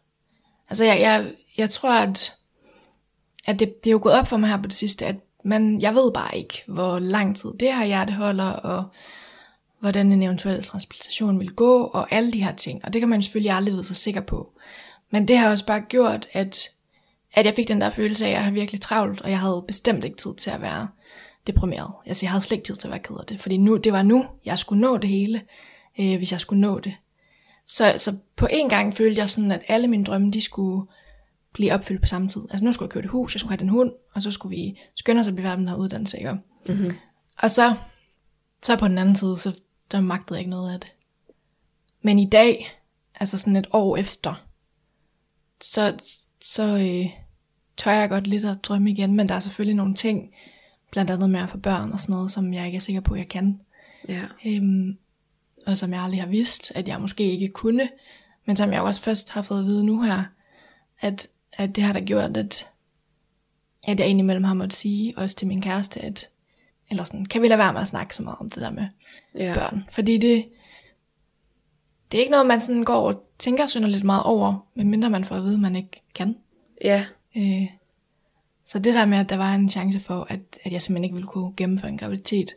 [0.70, 2.36] Altså jeg, jeg, jeg tror, at,
[3.46, 5.16] at det, det er jo gået op for mig her på det sidste, at
[5.46, 8.84] man, jeg ved bare ikke, hvor lang tid det her hjerte holder, og
[9.80, 12.86] hvordan en eventuel transplantation vil gå, og alle de her ting.
[12.86, 14.54] Og det kan man selvfølgelig aldrig vide sig sikker på.
[15.12, 16.70] Men det har også bare gjort, at,
[17.34, 19.64] at jeg fik den der følelse af, at jeg har virkelig travlt, og jeg havde
[19.68, 20.88] bestemt ikke tid til at være
[21.48, 21.92] deprimeret.
[22.06, 23.94] Altså jeg havde slet ikke tid til at være ked af det, fordi nu, det
[23.94, 25.42] var nu, jeg skulle nå det hele,
[26.00, 26.94] øh, hvis jeg skulle nå det.
[27.66, 30.88] Så, så på en gang følte jeg sådan, at alle mine drømme, de skulle
[31.54, 32.42] blive opfyldt på samme tid.
[32.50, 34.56] Altså nu skulle jeg købe et hus, jeg skulle have den hund, og så skulle
[34.56, 36.32] vi skynde os at blive færdige med den her uddannelse, ikke?
[36.68, 36.96] Mm-hmm.
[37.38, 37.76] Og så,
[38.64, 39.60] så på den anden side, så
[39.92, 40.90] der magtede jeg ikke noget af det.
[42.02, 42.80] Men i dag,
[43.16, 44.46] altså sådan et år efter,
[45.62, 45.98] så,
[46.42, 47.12] så øh,
[47.78, 50.30] tør jeg godt lidt at drømme igen, men der er selvfølgelig nogle ting,
[50.92, 53.14] blandt andet med at få børn og sådan noget, som jeg ikke er sikker på,
[53.14, 53.62] at jeg kan.
[54.08, 54.24] Ja.
[54.46, 54.98] Øhm,
[55.72, 57.90] og som jeg aldrig har vidst, at jeg måske ikke kunne,
[58.46, 60.24] men som jeg også først har fået at vide nu her,
[61.00, 62.68] at, at det har da gjort, at,
[63.88, 66.30] at jeg indimellem har måttet sige, også til min kæreste, at
[66.92, 68.88] eller sådan, kan vi lade være med at snakke så meget om det der med
[69.36, 69.54] Ja.
[69.54, 69.86] børn?
[69.92, 70.46] Fordi det,
[72.12, 75.36] det er ikke noget, man sådan går og tænker synderligt meget over, medmindre man får
[75.36, 76.38] at vide, at man ikke kan.
[76.84, 77.06] Ja,
[77.38, 77.68] Øh,
[78.66, 81.16] så det der med, at der var en chance for, at, at jeg simpelthen ikke
[81.16, 82.52] ville kunne gennemføre en graviditet,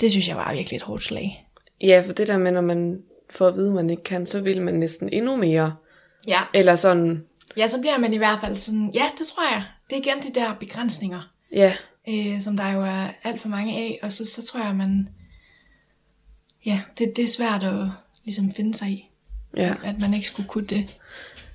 [0.00, 1.46] det synes jeg var virkelig et hårdt slag.
[1.80, 4.40] ja, for det der med, når man får at vide, at man ikke kan, så
[4.40, 5.74] vil man næsten endnu mere.
[6.28, 6.40] Ja.
[6.54, 7.24] Eller sådan,
[7.56, 9.64] Ja, så bliver man i hvert fald sådan, ja, det tror jeg.
[9.90, 11.72] Det er igen de der begrænsninger, ja,
[12.08, 15.08] øh, som der jo er alt for mange af, og så, så tror jeg, man,
[16.66, 17.86] ja, det, det er svært at
[18.24, 19.10] ligesom finde sig i,
[19.56, 19.74] ja.
[19.84, 20.98] at man ikke skulle kunne det.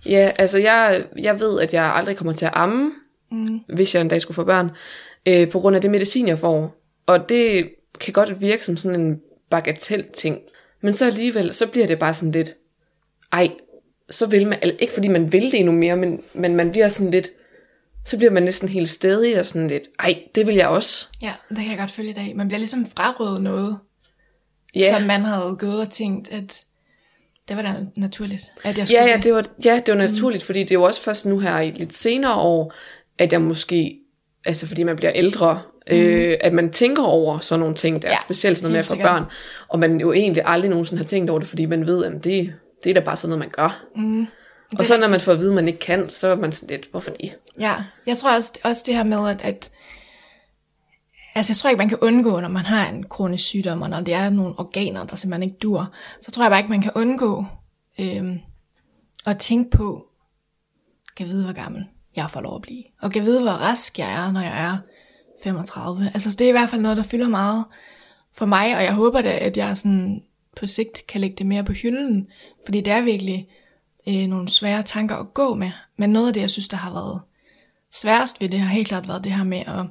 [0.06, 2.92] Ja, altså jeg, jeg ved, at jeg aldrig kommer til at amme,
[3.32, 3.60] mm.
[3.74, 4.72] hvis jeg en dag skulle få børn,
[5.26, 6.82] øh, på grund af det medicin, jeg får.
[7.06, 10.40] Og det kan godt virke som sådan en bagatel ting.
[10.82, 12.54] Men så alligevel, så bliver det bare sådan lidt,
[13.32, 13.52] ej,
[14.10, 17.12] så vil man, ikke fordi man vil det endnu mere, men, men man bliver sådan
[17.12, 17.30] lidt,
[18.06, 21.08] så bliver man næsten helt stedig og sådan lidt, ej, det vil jeg også.
[21.22, 22.36] Ja, det kan jeg godt følge i dag.
[22.36, 23.80] Man bliver ligesom frarøvet noget,
[24.76, 24.94] Ja.
[24.98, 26.66] som man havde gået og tænkt, at
[27.50, 30.44] det var da naturligt, at jeg skulle Ja, ja, det var, ja, det var naturligt,
[30.44, 32.74] fordi det er jo også først nu her i lidt senere år,
[33.20, 34.00] at jeg måske,
[34.46, 35.98] altså fordi man bliver ældre, mm.
[35.98, 38.86] øh, at man tænker over sådan nogle ting der, Ja, specielt sådan noget med at
[38.86, 39.24] få børn,
[39.68, 42.54] og man jo egentlig aldrig nogensinde har tænkt over det, fordi man ved, at det,
[42.84, 43.86] det er da bare sådan noget, man gør.
[43.96, 44.28] Mm.
[44.80, 46.70] Og så når man får at vide, at man ikke kan, så er man sådan
[46.70, 47.36] lidt, hvorfor det?
[47.60, 47.76] Ja,
[48.08, 49.72] jeg tror også, også det her med, at, at
[51.36, 54.00] altså jeg tror ikke, man kan undgå, når man har en kronisk sygdom, og når
[54.00, 56.92] det er nogle organer, der simpelthen ikke dur, så tror jeg bare ikke, man kan
[56.96, 57.46] undgå
[58.00, 58.40] øhm,
[59.26, 60.06] at tænke på,
[61.18, 64.14] kan vide, hvor gammel jeg får lov at blive, og kan vide, hvor rask jeg
[64.14, 64.78] er, når jeg er
[65.44, 66.12] 35.
[66.14, 67.66] Altså det er i hvert fald noget, der fylder meget
[68.34, 70.24] for mig, og jeg håber da, at jeg sådan
[70.56, 72.28] på sigt kan lægge det mere på hylden,
[72.66, 73.48] fordi det er virkelig
[74.08, 75.72] øh, nogle svære tanker at gå med.
[75.98, 77.22] Men noget af det, jeg synes, der har været
[77.92, 79.86] sværest ved det, har helt klart været det her med at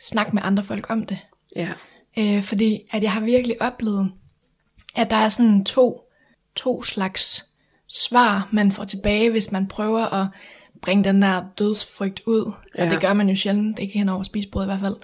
[0.00, 1.18] snakke med andre folk om det.
[1.56, 1.68] Ja.
[2.18, 4.12] Øh, fordi at jeg har virkelig oplevet,
[4.96, 6.10] at der er sådan to,
[6.56, 7.44] to slags
[7.88, 10.26] svar, man får tilbage, hvis man prøver at
[10.82, 12.52] bringe den der dødsfrygt ud.
[12.78, 12.84] Ja.
[12.84, 14.96] Og det gør man jo sjældent, ikke hen over spisebordet i hvert fald.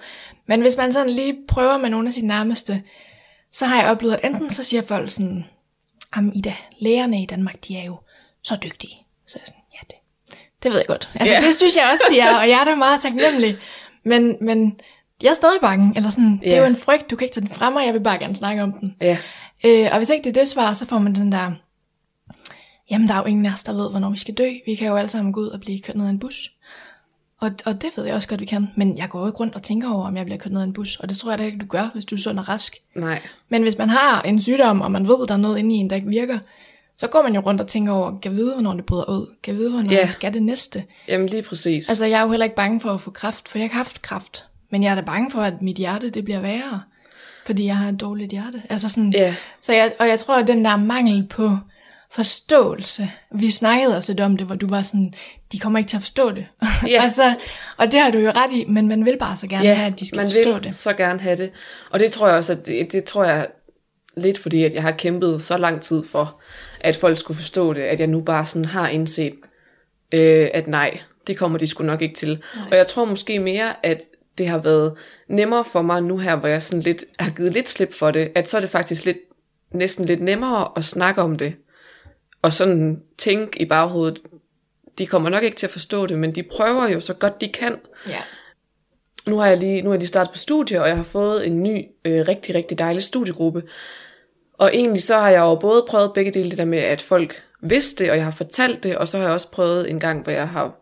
[0.47, 2.83] Men hvis man sådan lige prøver med nogle af sine nærmeste,
[3.51, 5.45] så har jeg oplevet, at enten så siger folk sådan,
[6.15, 7.99] jamen Ida, lægerne i Danmark, de er jo
[8.43, 8.97] så dygtige.
[9.27, 9.95] Så jeg sådan, ja, det,
[10.63, 11.09] det ved jeg godt.
[11.15, 11.45] Altså, yeah.
[11.45, 13.57] det synes jeg også, de er, og jeg er da meget taknemmelig.
[14.05, 14.79] Men, men
[15.23, 17.45] jeg er stadig bange, eller sådan, det er jo en frygt, du kan ikke tage
[17.45, 18.95] den frem, og jeg vil bare gerne snakke om den.
[19.01, 19.17] Ja.
[19.65, 21.51] Øh, og hvis ikke det er det svar, så får man den der,
[22.91, 24.49] jamen der er jo ingen af os, der ved, hvornår vi skal dø.
[24.65, 26.51] Vi kan jo alle sammen gå ud og blive kørt ned af en bus.
[27.39, 28.71] Og, og det ved jeg også godt, vi kan.
[28.75, 30.65] Men jeg går jo ikke rundt og tænker over, om jeg bliver kørt ned af
[30.65, 30.95] en bus.
[30.95, 32.75] Og det tror jeg da ikke, du gør, hvis du er sund og rask.
[32.95, 33.21] Nej.
[33.49, 35.89] Men hvis man har en sygdom, og man ved, der er noget inde i en,
[35.89, 36.39] der ikke virker,
[36.97, 39.35] så går man jo rundt og tænker over, kan jeg vide, hvornår det bryder ud?
[39.43, 39.99] Kan vide, hvornår Ja.
[39.99, 40.83] jeg skal det næste?
[41.07, 41.89] Jamen lige præcis.
[41.89, 43.75] Altså, jeg er jo heller ikke bange for at få kræft, for jeg har ikke
[43.75, 44.45] haft kræft.
[44.71, 46.81] Men jeg er da bange for, at mit hjerte, det bliver værre.
[47.45, 48.61] Fordi jeg har et dårligt hjerte.
[48.69, 49.35] Altså sådan, Ja.
[49.61, 51.57] så jeg, og jeg tror, at den der mangel på
[52.11, 55.13] forståelse, vi snakkede også lidt om det, hvor du var sådan,
[55.51, 56.47] de kommer ikke til at forstå det.
[56.87, 57.01] Ja.
[57.03, 57.35] og, så,
[57.77, 59.99] og det har du jo ret i, men man vil bare så gerne have, at
[59.99, 60.75] de skal man forstå vil det.
[60.75, 61.51] så gerne have det.
[61.91, 63.47] Og det tror jeg også, at det, det tror jeg
[64.17, 66.41] lidt fordi, at jeg har kæmpet så lang tid for,
[66.79, 69.33] at folk skulle forstå det, at jeg nu bare sådan har indset,
[70.11, 72.29] øh, at nej, det kommer de sgu nok ikke til.
[72.29, 72.67] Nej.
[72.71, 74.01] Og jeg tror måske mere, at
[74.37, 74.93] det har været
[75.29, 78.31] nemmere for mig nu her, hvor jeg sådan lidt har givet lidt slip for det,
[78.35, 79.17] at så er det faktisk lidt,
[79.71, 81.55] næsten lidt nemmere at snakke om det,
[82.45, 84.21] og sådan tænke i baghovedet,
[84.97, 87.47] de kommer nok ikke til at forstå det, men de prøver jo så godt de
[87.49, 87.75] kan,
[88.07, 88.21] Ja.
[89.27, 91.63] nu har jeg lige, nu er lige startet på studie, og jeg har fået en
[91.63, 93.63] ny, øh, rigtig, rigtig dejlig studiegruppe.
[94.53, 97.43] Og egentlig så har jeg jo både prøvet begge dele, det der med, at folk
[97.61, 100.23] vidste det, og jeg har fortalt det, og så har jeg også prøvet en gang,
[100.23, 100.75] hvor jeg har,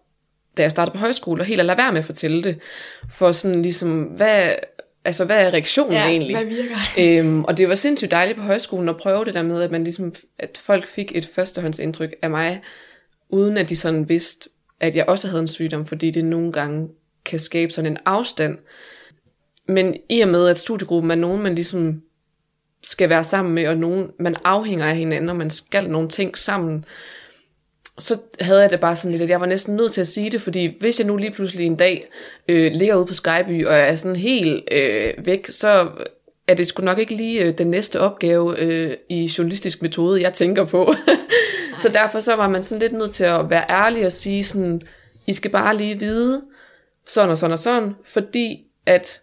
[0.58, 2.60] da jeg startede på højskole, og helt at lade være med at fortælle det,
[3.10, 4.56] for sådan ligesom, hvad,
[5.05, 6.35] altså, hvad er reaktionen ja, egentlig?
[6.35, 6.75] hvad virker?
[6.99, 9.83] Øhm, og det var sindssygt dejligt på højskolen at prøve det der med, at, man
[9.83, 12.61] ligesom, at folk fik et førstehåndsindtryk af mig,
[13.29, 16.89] uden at de sådan vidste, at jeg også havde en sygdom, fordi det nogle gange
[17.25, 18.58] kan skabe sådan en afstand.
[19.67, 22.01] Men i og med, at studiegruppen er nogen, man ligesom
[22.83, 26.37] skal være sammen med, og nogen, man afhænger af hinanden, og man skal nogle ting
[26.37, 26.85] sammen,
[28.00, 30.29] så havde jeg det bare sådan lidt, at jeg var næsten nødt til at sige
[30.29, 32.10] det, fordi hvis jeg nu lige pludselig en dag
[32.48, 35.89] øh, ligger ude på Skyby, og er sådan helt øh, væk, så
[36.48, 40.33] er det sgu nok ikke lige øh, den næste opgave øh, i journalistisk metode, jeg
[40.33, 40.94] tænker på.
[41.81, 44.81] så derfor så var man sådan lidt nødt til at være ærlig og sige sådan,
[45.27, 46.41] I skal bare lige vide,
[47.08, 49.21] sådan og sådan og sådan, fordi at,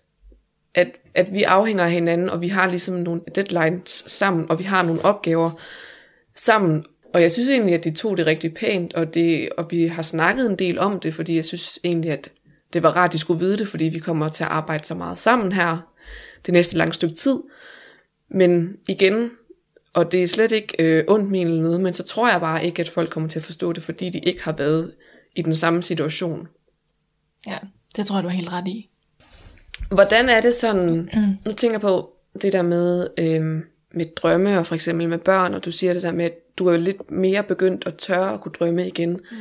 [0.74, 4.64] at, at vi afhænger af hinanden, og vi har ligesom nogle deadlines sammen, og vi
[4.64, 5.50] har nogle opgaver
[6.36, 6.84] sammen,
[7.14, 10.02] og jeg synes egentlig, at de tog det rigtig pænt, og, det, og vi har
[10.02, 12.30] snakket en del om det, fordi jeg synes egentlig, at
[12.72, 14.94] det var rart, at de skulle vide det, fordi vi kommer til at arbejde så
[14.94, 15.92] meget sammen her
[16.46, 17.38] det næste lange stykke tid.
[18.28, 19.30] Men igen,
[19.92, 22.64] og det er slet ikke øh, ondt min eller noget, men så tror jeg bare
[22.64, 24.92] ikke, at folk kommer til at forstå det, fordi de ikke har været
[25.36, 26.48] i den samme situation.
[27.46, 27.58] Ja,
[27.96, 28.90] det tror jeg, du er helt ret i.
[29.90, 31.10] Hvordan er det sådan,
[31.46, 33.62] nu tænker jeg på det der med, øh,
[33.94, 36.66] med drømme, og for eksempel med børn, og du siger det der med, at du
[36.66, 39.10] er lidt mere begyndt at tørre at kunne drømme igen.
[39.10, 39.38] Mm.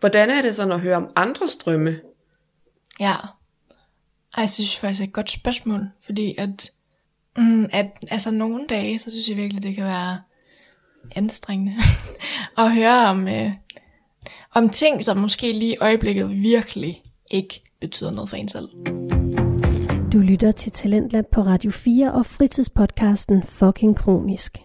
[0.00, 2.00] Hvordan er det sådan at høre om andres drømme?
[3.00, 3.14] Ja.
[4.36, 6.70] Ej, jeg synes faktisk er et godt spørgsmål, fordi at,
[7.38, 10.20] mm, at altså nogle dage, så synes jeg virkelig, det kan være
[11.16, 11.74] anstrengende
[12.58, 13.50] at høre om, øh,
[14.54, 18.68] om ting, som måske lige i øjeblikket virkelig ikke betyder noget for en selv.
[20.12, 24.58] Du lytter til Talentlab på Radio 4 og fritidspodcasten Fucking Kronisk.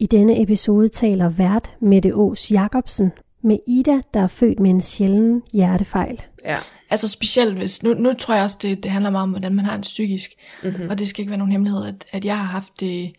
[0.00, 3.12] I denne episode taler vært Mette Ås Jacobsen
[3.42, 6.22] med Ida, der er født med en sjælden hjertefejl.
[6.44, 6.58] Ja.
[6.90, 9.64] Altså specielt hvis, nu, nu tror jeg også, det, det handler meget om, hvordan man
[9.64, 10.30] har det psykisk.
[10.62, 10.88] Mm-hmm.
[10.90, 13.12] Og det skal ikke være nogen hemmelighed, at, at jeg har haft det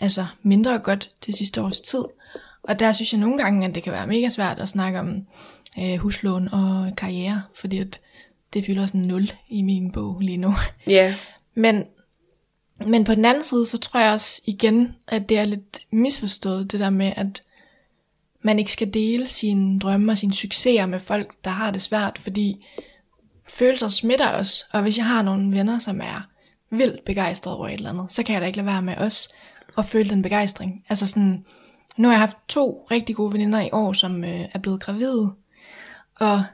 [0.00, 2.04] altså, mindre godt til sidste års tid.
[2.62, 5.26] Og der synes jeg nogle gange, at det kan være mega svært at snakke om
[5.80, 8.00] øh, huslån og karriere, fordi at
[8.52, 10.54] det fylder sådan nul i min bog lige nu.
[10.86, 11.14] Ja.
[11.54, 11.84] Men,
[12.86, 16.72] men på den anden side, så tror jeg også igen, at det er lidt misforstået,
[16.72, 17.42] det der med, at
[18.42, 22.18] man ikke skal dele sine drømme og sine succeser med folk, der har det svært,
[22.18, 22.66] fordi
[23.48, 26.28] følelser smitter os, og hvis jeg har nogle venner, som er
[26.70, 29.28] vildt begejstrede over et eller andet, så kan jeg da ikke lade være med os
[29.78, 30.84] at føle den begejstring.
[30.88, 31.44] Altså sådan,
[31.96, 35.34] nu har jeg haft to rigtig gode veninder i år, som øh, er blevet gravide,
[36.20, 36.44] og,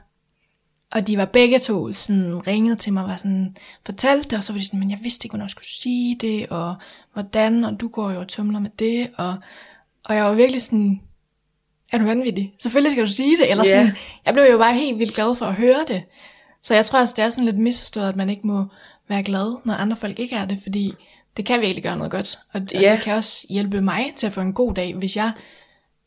[0.97, 4.43] og de var begge to sådan ringet til mig og var sådan, fortalte det, og
[4.43, 6.75] så var de sådan, men jeg vidste ikke, hvornår jeg skulle sige det, og
[7.13, 9.35] hvordan, og du går jo og tumler med det, og,
[10.05, 11.01] og jeg var virkelig sådan,
[11.91, 12.53] er du vanvittig?
[12.59, 13.69] Selvfølgelig skal du sige det, eller Ja.
[13.69, 13.95] sådan,
[14.25, 16.03] jeg blev jo bare helt vildt glad for at høre det.
[16.63, 18.65] Så jeg tror også, det er sådan lidt misforstået, at man ikke må
[19.09, 20.93] være glad, når andre folk ikke er det, fordi
[21.37, 22.39] det kan virkelig gøre noget godt.
[22.53, 22.91] Og, og Ja.
[22.93, 25.31] det kan også hjælpe mig til at få en god dag, hvis jeg,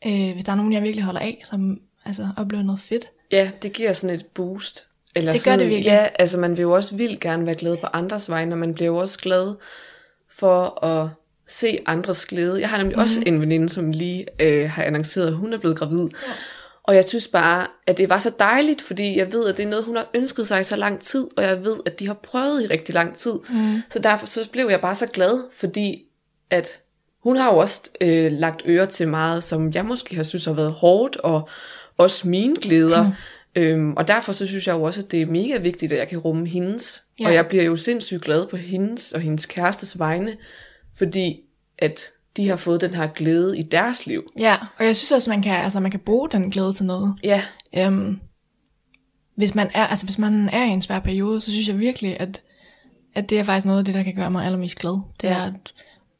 [0.05, 3.05] øh, hvis der er nogen, jeg virkelig holder af, som altså, oplever noget fedt.
[3.31, 4.85] Ja, det giver sådan et boost.
[5.15, 5.91] Eller Det gør sådan, det virkelig.
[5.91, 8.73] Ja, altså man vil jo også vildt gerne være glad på andres vegne, og man
[8.73, 9.55] bliver jo også glad
[10.29, 11.09] for at
[11.47, 12.61] se andres glæde.
[12.61, 13.01] Jeg har nemlig mm-hmm.
[13.01, 16.03] også en veninde, som lige øh, har annonceret, at hun er blevet gravid.
[16.27, 16.33] Ja.
[16.83, 19.69] Og jeg synes bare, at det var så dejligt, fordi jeg ved, at det er
[19.69, 22.13] noget, hun har ønsket sig i så lang tid, og jeg ved, at de har
[22.13, 23.33] prøvet i rigtig lang tid.
[23.49, 23.81] Mm.
[23.89, 26.03] Så derfor så blev jeg bare så glad, fordi
[26.49, 26.79] at
[27.23, 30.53] hun har jo også øh, lagt øre til meget, som jeg måske har synes har
[30.53, 31.49] været hårdt, og
[32.01, 33.03] også mine glæder.
[33.07, 33.11] Mm.
[33.55, 36.07] Øhm, og derfor så synes jeg jo også, at det er mega vigtigt, at jeg
[36.07, 37.03] kan rumme hendes.
[37.19, 37.27] Ja.
[37.27, 40.37] Og jeg bliver jo sindssygt glad på hendes og hendes kærestes vegne,
[40.97, 41.39] fordi
[41.79, 42.01] at
[42.37, 44.23] de har fået den her glæde i deres liv.
[44.39, 47.15] Ja, og jeg synes også, man kan, altså, man kan bruge den glæde til noget.
[47.23, 47.41] Ja,
[47.77, 48.19] Øhm,
[49.35, 52.19] hvis, man er, altså, hvis man er i en svær periode, så synes jeg virkelig,
[52.19, 52.41] at,
[53.15, 55.01] at det er faktisk noget af det, der kan gøre mig allermest glad.
[55.21, 55.33] Det Ja.
[55.33, 55.73] er, at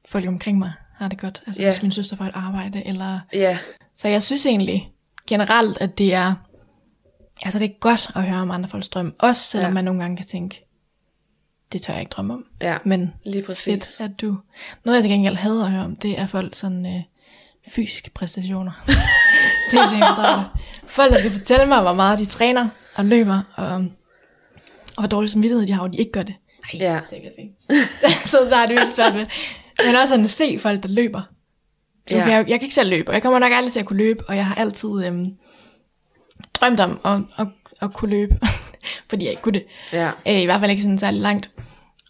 [0.10, 1.44] folk omkring mig har det godt.
[1.48, 1.68] Altså Ja.
[1.72, 3.20] hvis min søster får et arbejde, eller...
[3.34, 3.58] ja,
[3.96, 4.91] Så jeg synes egentlig
[5.28, 6.34] generelt, at det er...
[7.46, 9.16] Altså det er godt at høre om andre folks drøm.
[9.20, 9.74] Også selvom Ja.
[9.74, 10.66] man nogle gange kan tænke,
[11.72, 12.46] det tør jeg ikke drømme om.
[12.62, 12.78] ja.
[12.86, 13.64] Men Lige præcis.
[13.98, 14.38] fedt, at du...
[14.84, 17.02] Noget jeg til gengæld hader at høre om, det er folk sådan øh,
[17.72, 18.72] fysiske præstationer.
[19.72, 20.62] det er det.
[20.90, 23.84] Folk, der skal fortælle mig, hvor meget de træner og løber, og, og
[24.98, 26.36] hvor dårlig samvittighed de har, og de ikke gør det.
[26.74, 27.00] Ej, Ja.
[27.10, 27.52] det kan jeg se.
[28.32, 29.26] så der er det virkelig svært ved.
[29.86, 31.22] Men også sådan at se folk, der løber.
[32.12, 32.24] Nu Ja.
[32.24, 33.98] kan jeg, jeg kan ikke selv løbe, og jeg kommer nok aldrig til at kunne
[33.98, 35.26] løbe, og jeg har altid øhm,
[36.54, 37.48] drømt om at, at,
[37.82, 38.40] at kunne løbe,
[39.10, 39.66] fordi jeg ikke kunne det.
[39.94, 40.08] Ja.
[40.28, 41.50] Øh, I hvert fald ikke sådan særlig langt.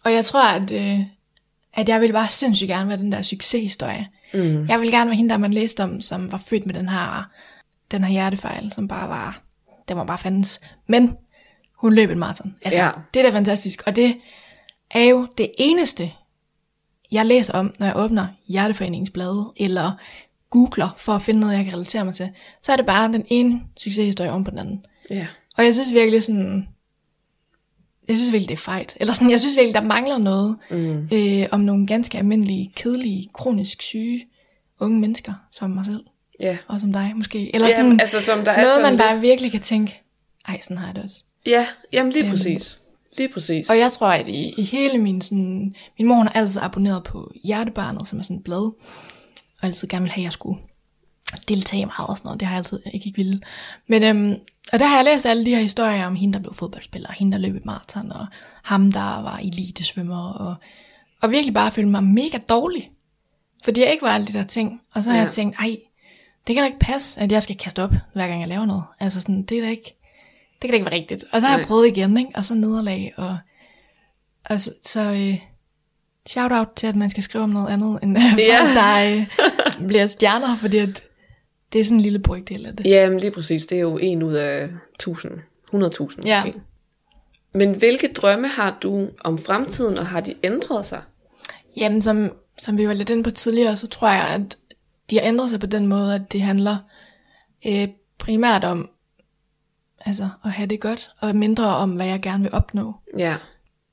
[0.04, 1.00] Og jeg tror, at, øh,
[1.74, 4.08] at jeg ville bare sindssygt gerne være den der succeshistorie.
[4.34, 4.66] Mm.
[4.68, 7.30] Jeg ville gerne være hende, der man læste om, som var født med den her,
[7.90, 9.40] den her hjertefejl, som bare var,
[9.88, 10.60] den var bare fandens.
[10.86, 11.16] Men
[11.76, 12.56] hun løb en maraton.
[12.62, 12.90] Altså, Ja.
[13.14, 13.82] det er da fantastisk.
[13.86, 14.16] Og det
[14.90, 16.12] er jo det eneste,
[17.12, 19.92] jeg læser om, når jeg åbner Hjerteforeningsbladet, eller
[20.50, 22.28] googler for at finde noget, jeg kan relatere mig til.
[22.62, 24.86] Så er det bare den ene succeshistorie om på den anden.
[25.10, 25.26] Ja.
[25.58, 26.68] Og jeg synes virkelig sådan,
[28.08, 28.96] jeg synes virkelig, det er fejt.
[29.00, 31.08] Eller sådan, jeg synes virkelig, der mangler noget mm.
[31.12, 34.24] øh, om nogle ganske almindelige, kedelige, kronisk syge
[34.80, 36.04] unge mennesker, som mig selv.
[36.40, 36.56] Ja.
[36.68, 37.54] Og som dig måske.
[37.54, 40.00] Eller Jamen, sådan altså, som der er noget, man lidt- bare virkelig kan tænke,
[40.48, 41.22] ej, sådan har jeg det også.
[41.46, 42.78] Ja, jamen lige præcis.
[43.18, 43.70] Lige præcis.
[43.70, 45.74] Og jeg tror, at i, i hele min sådan...
[45.98, 48.58] Min mor har altid abonneret på Hjertebarnet, som er sådan et blad.
[48.58, 48.74] Og
[49.62, 50.60] altid gerne ville have, at jeg skulle
[51.48, 52.40] deltage meget og sådan noget.
[52.40, 53.40] Det har jeg altid ikke, ikke ville.
[53.88, 54.34] Men, øhm,
[54.72, 57.14] og der har jeg læst alle de her historier om hende, der blev fodboldspiller, og
[57.14, 58.26] hende, der løb et maraton, og
[58.62, 60.54] ham, der var elitesvømmer, og,
[61.22, 62.90] og virkelig bare følte mig mega dårlig.
[63.64, 64.80] Fordi jeg ikke var alle de der ting.
[64.94, 65.22] Og så har Ja.
[65.24, 65.76] jeg tænkt, ej,
[66.46, 68.82] det kan da ikke passe, at jeg skal kaste op, hver gang jeg laver noget.
[69.00, 70.01] Altså sådan, det er da ikke,
[70.62, 71.24] det kan da ikke være rigtigt.
[71.32, 72.30] Og så har jeg prøvet igen, ikke?
[72.34, 73.38] og så nederlag, og,
[74.44, 75.38] og så, så øh,
[76.26, 78.60] shout out til, at man skal skrive om noget andet, end øh, Ja.
[78.64, 79.16] folk, der
[79.80, 81.02] øh, bliver stjerner, fordi at
[81.72, 82.86] det er sådan en lille brygdel af det.
[82.86, 85.32] Jamen lige præcis, det er jo en ud af 1000,
[85.74, 86.44] 100.000 Ja.
[86.44, 86.60] måske.
[87.54, 91.02] Men hvilke drømme har du om fremtiden, og har de ændret sig?
[91.76, 94.56] Jamen, som, som vi var lidt inde på tidligere, så tror jeg, at
[95.10, 96.76] de har ændret sig på den måde, at det handler
[97.66, 97.88] øh,
[98.18, 98.90] primært om
[100.06, 102.94] altså, at have det godt, og mindre om, hvad jeg gerne vil opnå.
[103.18, 103.36] Ja,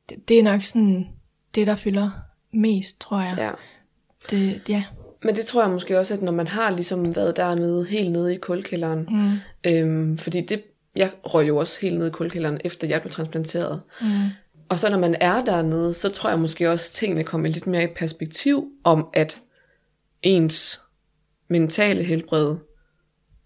[0.10, 1.10] Det, det er nok sådan
[1.55, 2.10] det, der fylder
[2.53, 3.36] mest, tror jeg.
[3.38, 3.51] ja.
[4.30, 4.84] Det, ja.
[5.24, 8.36] Men det tror jeg måske også, at når man har ligesom været dernede, helt nede
[8.36, 9.38] i kulkælderen, mm.
[9.64, 10.64] øhm, fordi det,
[10.95, 13.82] jeg røg jo også helt nede i kulkælderen, efter jeg blev transplanteret.
[14.01, 14.07] Mm.
[14.70, 17.68] Og så når man er dernede, så tror jeg måske også, at tingene kommer lidt
[17.68, 19.38] mere i perspektiv om, at
[20.22, 20.82] ens
[21.47, 22.55] mentale helbred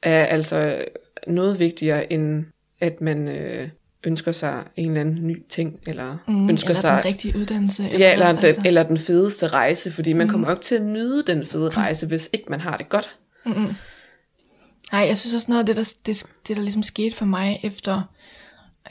[0.01, 0.85] er altså
[1.27, 2.45] noget vigtigere, end
[2.79, 3.69] at man øh,
[4.03, 6.97] ønsker sig en eller anden ny ting, eller mm, ønsker eller sig...
[7.03, 7.83] den rigtige uddannelse.
[7.83, 8.61] Ja, eller, den, altså.
[8.65, 12.07] eller den fedeste rejse, fordi man kommer jo ikke til at nyde den fede rejse,
[12.07, 13.15] hvis ikke man har det godt.
[14.91, 17.59] Nej, jeg synes også noget af det, der, det, det, der ligesom skete for mig,
[17.63, 18.01] efter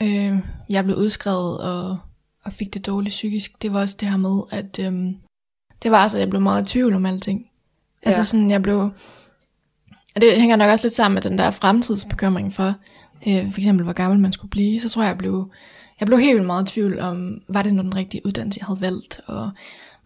[0.01, 0.37] øh,
[0.69, 1.97] jeg blev udskrevet og,
[2.43, 4.93] og fik det dårligt psykisk, det var også det her med, at øh,
[5.83, 7.45] det var altså, at jeg blev meget i tvivl om alting.
[8.03, 8.23] Altså Ja.
[8.23, 8.79] sådan, jeg blev...
[10.15, 12.73] Og det hænger nok også lidt sammen med den der fremtidsbekymring for,
[13.27, 15.51] øh, for eksempel hvor gammel man skulle blive, så tror jeg, jeg blev,
[15.99, 18.67] jeg blev helt vildt meget i tvivl om, var det nu den rigtige uddannelse, jeg
[18.67, 19.51] havde valgt, og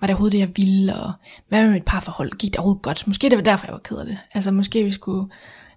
[0.02, 1.12] var det overhovedet det, jeg ville, og
[1.50, 3.08] hvad med mit parforhold, gik det overhovedet godt?
[3.08, 4.18] Måske det var derfor, jeg var ked af det.
[4.34, 5.30] Altså måske vi skulle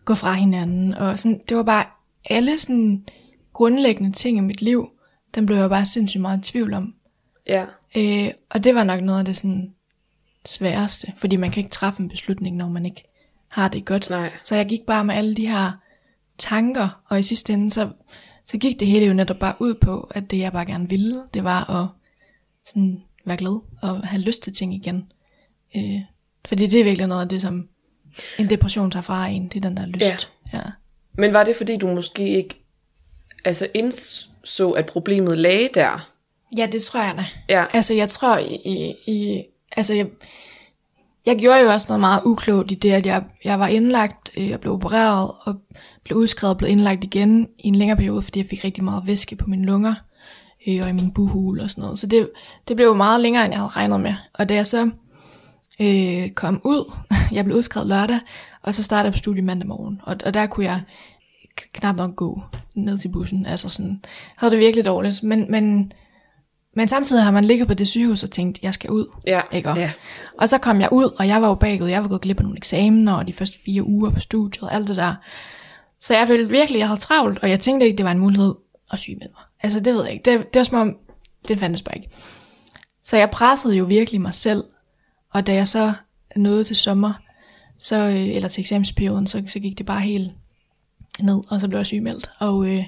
[0.04, 1.84] gå fra hinanden, og sådan, det var bare
[2.30, 3.04] alle sådan
[3.52, 4.88] grundlæggende ting i mit liv,
[5.34, 6.94] den blev jeg bare sindssygt meget i tvivl om.
[7.46, 7.64] Ja,
[7.96, 9.70] Øh, og det var nok noget af det sådan
[10.46, 13.04] sværeste, fordi man kan ikke træffe en beslutning, når man ikke
[13.48, 14.10] har det godt.
[14.10, 14.32] Nej.
[14.42, 15.72] Så jeg gik bare med alle de her
[16.40, 17.88] tanker, og i sidste ende, så,
[18.46, 21.22] så gik det hele jo netop bare ud på, at det jeg bare gerne ville,
[21.34, 21.86] det var at
[22.68, 25.12] sådan være glad og have lyst til ting igen.
[25.76, 26.00] Øh,
[26.44, 27.68] fordi det er virkelig noget af det, som
[28.38, 30.30] en depression tager fra en, det er den der lyst.
[30.52, 30.58] Ja.
[30.58, 30.62] ja.
[31.12, 32.64] men var det fordi, du måske ikke
[33.44, 36.10] altså indså, at problemet lagde der?
[36.56, 37.24] Ja, det tror jeg da.
[37.48, 38.94] Ja, Altså, jeg tror i...
[39.06, 39.42] i,
[39.76, 40.06] altså, jeg,
[41.26, 44.48] jeg gjorde jo også noget meget uklogt i det, at jeg, jeg var indlagt, øh,
[44.48, 45.54] jeg blev opereret og
[46.04, 49.06] blev udskrevet og blev indlagt igen i en længere periode, fordi jeg fik rigtig meget
[49.06, 49.94] væske på mine lunger
[50.68, 51.98] øh, og i min buhul og sådan noget.
[51.98, 52.30] Så det,
[52.68, 54.14] det blev meget længere, end jeg havde regnet med.
[54.34, 54.90] Og da jeg så
[55.80, 56.92] øh, kom ud,
[57.32, 58.20] jeg blev udskrevet lørdag,
[58.62, 60.00] og så startede jeg på studie mandag morgen.
[60.02, 60.80] Og, og der kunne jeg
[61.72, 62.42] knap nok gå
[62.74, 63.46] ned til bussen.
[63.46, 64.00] Altså sådan,
[64.36, 65.22] havde det virkelig dårligt.
[65.22, 65.92] Men, men,
[66.76, 69.06] men samtidig har man ligget på det sygehus og tænkt, jeg skal ud.
[69.26, 69.70] ja, Ikke?
[69.70, 69.92] ja.
[70.38, 71.88] Og så kom jeg ud, og jeg var jo bagud.
[71.88, 74.74] Jeg var gået glip af nogle eksamener, og de første fire uger på studiet, og
[74.74, 75.14] alt det der.
[76.00, 78.18] Så jeg følte virkelig, at jeg havde travlt, og jeg tænkte ikke, det var en
[78.18, 78.54] mulighed
[78.92, 79.44] at sygemelde mig.
[79.60, 80.30] Altså, det ved jeg ikke.
[80.30, 80.96] Det, det var som om,
[81.48, 82.08] det fandtes bare ikke.
[83.02, 84.64] Så jeg pressede jo virkelig mig selv,
[85.32, 85.92] og da jeg så
[86.36, 87.12] nåede til sommer,
[87.78, 90.32] så, øh, eller til eksamensperioden, så, så gik det bare helt
[91.20, 92.30] ned, og så blev jeg sygemeldt.
[92.38, 92.84] Og, øh,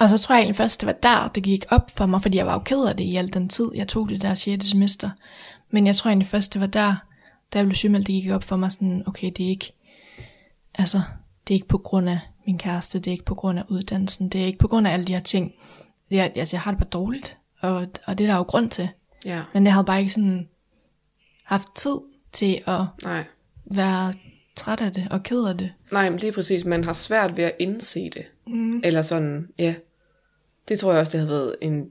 [0.00, 2.38] og så tror jeg egentlig først, det var der, det gik op for mig, fordi
[2.38, 4.66] jeg var jo ked af det i al den tid, jeg tog det der 6.
[4.66, 5.10] semester.
[5.70, 6.94] Men jeg tror egentlig først, det var der,
[7.52, 9.72] da jeg blev sygemeldt, det gik op for mig sådan, okay, det er ikke,
[10.74, 11.00] altså,
[11.50, 14.28] det er ikke på grund af min kæreste, det er ikke på grund af uddannelsen,
[14.28, 15.54] det er ikke på grund af alle de her ting.
[16.10, 18.88] Jeg, altså, jeg har det bare dårligt, og, og det er der jo grund til.
[19.24, 19.42] ja.
[19.54, 20.48] Men jeg havde bare ikke sådan
[21.44, 21.96] haft tid
[22.32, 23.24] til at Nej.
[23.64, 24.14] være
[24.56, 25.72] træt af det og ked af det.
[25.92, 28.24] Nej, men lige præcis, man har svært ved at indse det.
[28.46, 28.80] Mm.
[28.84, 29.74] Eller sådan, ja.
[30.68, 31.90] Det tror jeg også, det har været en,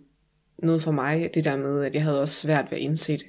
[0.58, 3.26] noget for mig, det der med, at jeg havde også svært ved at indse det.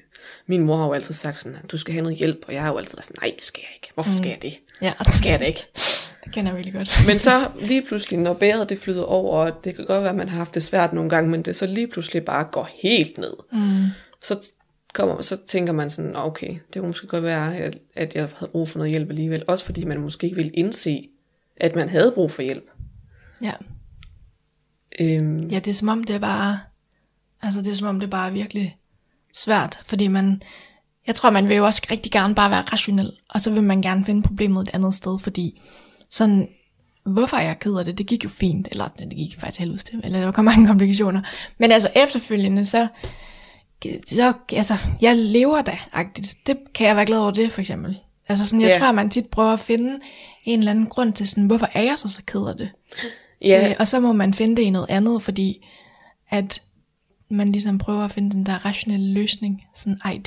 [0.46, 2.68] Min mor har jo altid sagt sådan, du skal have noget hjælp, og jeg har
[2.72, 3.90] jo altid været sådan, nej, det skal jeg ikke.
[3.94, 4.58] Hvorfor skal jeg det?
[4.82, 5.66] Ja, Det skal jeg da ikke.
[6.24, 6.98] det kender jeg virkelig godt.
[7.06, 10.16] Men så lige pludselig, når bæret det flyder over, og det kan godt være, at
[10.16, 13.18] man har haft det svært nogle gange, men det så lige pludselig bare går helt
[13.18, 13.34] ned.
[13.52, 13.84] Mm.
[14.22, 14.50] Så,
[14.94, 18.28] kommer, så tænker man sådan, "Nå, okay, det kunne måske godt være, at, at jeg
[18.36, 19.44] havde brug for noget hjælp alligevel.
[19.48, 21.08] Også fordi man måske ikke ville indse,
[21.56, 22.64] at man havde brug for hjælp.
[23.42, 23.52] Ja.
[25.00, 26.58] Øhm, Ja, det er som om det er bare,
[27.42, 28.76] altså det er som om det er bare virkelig
[29.34, 30.42] svært, fordi man,
[31.06, 33.82] jeg tror man vil jo også rigtig gerne bare være rationel, og så vil man
[33.82, 35.60] gerne finde problemet et andet sted, fordi
[36.10, 36.48] sådan,
[37.04, 39.84] hvorfor er jeg ked af det, det gik jo fint, eller det gik faktisk helvedes
[39.84, 41.20] til, eller der kom mange komplikationer,
[41.58, 42.88] men altså efterfølgende, så,
[44.06, 46.36] så altså, jeg lever da, agtigt.
[46.46, 47.98] det kan jeg være glad over det, for eksempel.
[48.28, 48.80] Altså sådan, jeg yeah.
[48.80, 49.98] tror, man tit prøver at finde
[50.44, 52.70] en eller anden grund til sådan, hvorfor er jeg så så ked af det?
[53.42, 55.66] ja, Øh, og så må man finde det i noget andet, fordi
[56.30, 56.62] at
[57.30, 59.64] man ligesom prøver at finde den der rationelle løsning.
[59.74, 60.12] Sådan, ej,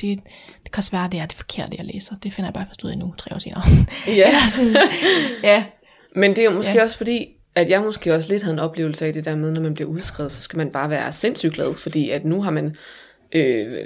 [0.64, 2.14] det kan også være, det er det forkerte, jeg læser.
[2.22, 3.62] Det finder jeg bare først ud af nu, tre år senere.
[4.06, 4.30] ja.
[4.56, 4.76] Sådan,
[5.42, 5.64] ja,
[6.16, 6.82] Men det er jo måske Ja.
[6.82, 9.60] også fordi, at jeg måske også lidt havde en oplevelse af det der med, når
[9.60, 12.76] man bliver udskrevet, så skal man bare være sindssygt glad, fordi at nu har man,
[13.32, 13.78] øh,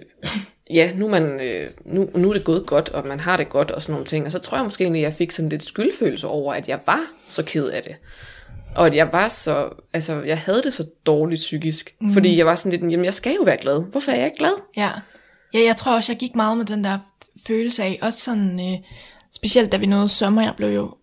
[0.71, 3.71] ja, nu man, øh, nu, nu er det gået godt, og man har det godt
[3.71, 4.27] og sådan nogle ting.
[4.27, 6.79] Og så tror jeg måske egentlig, at jeg fik sådan lidt skyldfølelse over, at jeg
[6.87, 7.97] var så ked af det.
[8.79, 12.13] Og at jeg var så, altså jeg havde det så dårligt psykisk, mm.
[12.13, 13.83] fordi jeg var sådan lidt, jamen jeg skal jo være glad.
[13.83, 14.53] Hvorfor er jeg ikke glad?
[14.77, 14.91] Ja.
[15.55, 16.99] ja, jeg tror også, jeg gik meget med den der
[17.47, 18.79] følelse af, også sådan, øh,
[19.33, 20.95] specielt da vi nåede sommer, jeg blev jo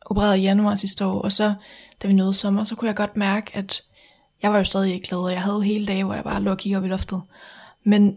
[0.00, 1.54] opereret i januar sidste år, og så
[2.02, 3.82] da vi nåede sommer, så kunne jeg godt mærke, at
[4.42, 6.50] jeg var jo stadig ikke glad, og jeg havde hele dage, hvor jeg bare lå
[6.50, 7.22] og kiggede op i loftet.
[7.84, 8.16] Men,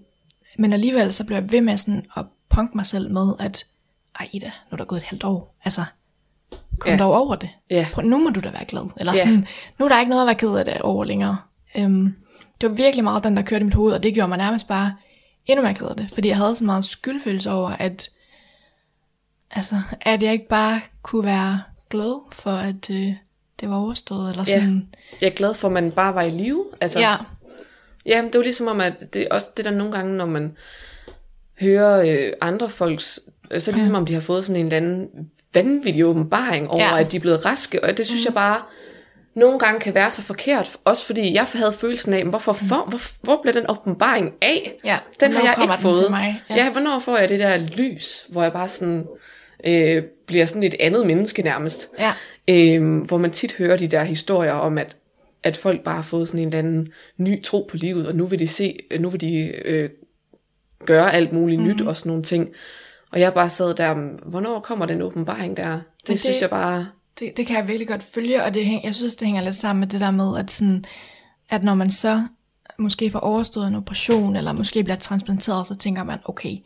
[0.58, 3.66] men alligevel så blev jeg ved med sådan at punke mig selv med, at
[4.20, 5.56] ej Ida, nu er der gået et halvt år.
[5.64, 5.82] Altså,
[6.80, 6.98] kom Ja.
[6.98, 7.50] dog over det.
[7.70, 7.88] Ja.
[7.94, 8.90] Prøv, nu må du da være glad.
[9.00, 9.20] Eller Ja.
[9.20, 9.48] sådan,
[9.80, 11.38] nu er der ikke noget at være ked af det over længere.
[11.78, 12.16] Øhm,
[12.62, 14.68] det var virkelig meget den, der kørte i mit hoved, og det gjorde mig nærmest
[14.68, 14.94] bare
[15.46, 16.12] endnu mere ked af det.
[16.14, 18.10] Fordi jeg havde så meget skyldfølelse over, at,
[19.52, 23.14] altså, at jeg ikke bare kunne være glad for, at øh,
[23.62, 24.30] det var overstået.
[24.30, 24.56] Eller Ja.
[24.62, 24.88] sådan.
[25.22, 26.66] Jeg er glad for, at man bare var i live.
[26.82, 27.16] Altså, ja.
[28.06, 30.14] Ja, men det er jo ligesom om, at det er også det der nogle gange,
[30.18, 30.58] når man
[31.62, 33.20] hører øh, andre folks,
[33.52, 35.10] øh, så er det ligesom om, de har fået sådan en eller anden
[35.56, 37.00] vanvittig åbenbaring over, Ja.
[37.00, 38.26] at de er blevet raske, og det synes mm.
[38.26, 38.62] jeg bare
[39.36, 43.02] nogle gange kan være så forkert, også fordi jeg havde følelsen af, hvorfor, for, hvor,
[43.22, 44.74] hvor blev den åbenbaring af?
[44.86, 45.98] Ja, den har jeg ikke fået.
[45.98, 46.44] til mig?
[46.50, 46.56] Ja.
[46.56, 46.64] Ja.
[46.64, 49.06] ja, hvornår får jeg det der lys, hvor jeg bare sådan
[49.66, 51.90] øh, bliver sådan et andet menneske nærmest?
[52.00, 52.14] Ja.
[52.48, 54.98] øh, hvor man tit hører de der historier om, at,
[55.44, 56.88] at folk bare har fået sådan en eller anden
[57.18, 59.90] ny tro på livet, og nu vil de se, nu vil de øh,
[60.86, 61.68] gøre alt muligt mm.
[61.68, 62.50] nyt og sådan nogle ting.
[63.16, 63.94] Og jeg bare sad der,
[64.30, 65.72] hvornår kommer den åbenbaring der?
[65.72, 66.88] Det, det- synes jeg bare...
[67.20, 69.80] Det, det kan jeg virkelig godt følge, og det, jeg synes, det hænger lidt sammen
[69.80, 70.86] med det der med, at, sådan,
[71.50, 72.24] at når man så
[72.78, 76.58] måske får overstået en operation, eller måske bliver transplanteret, så tænker man, okay,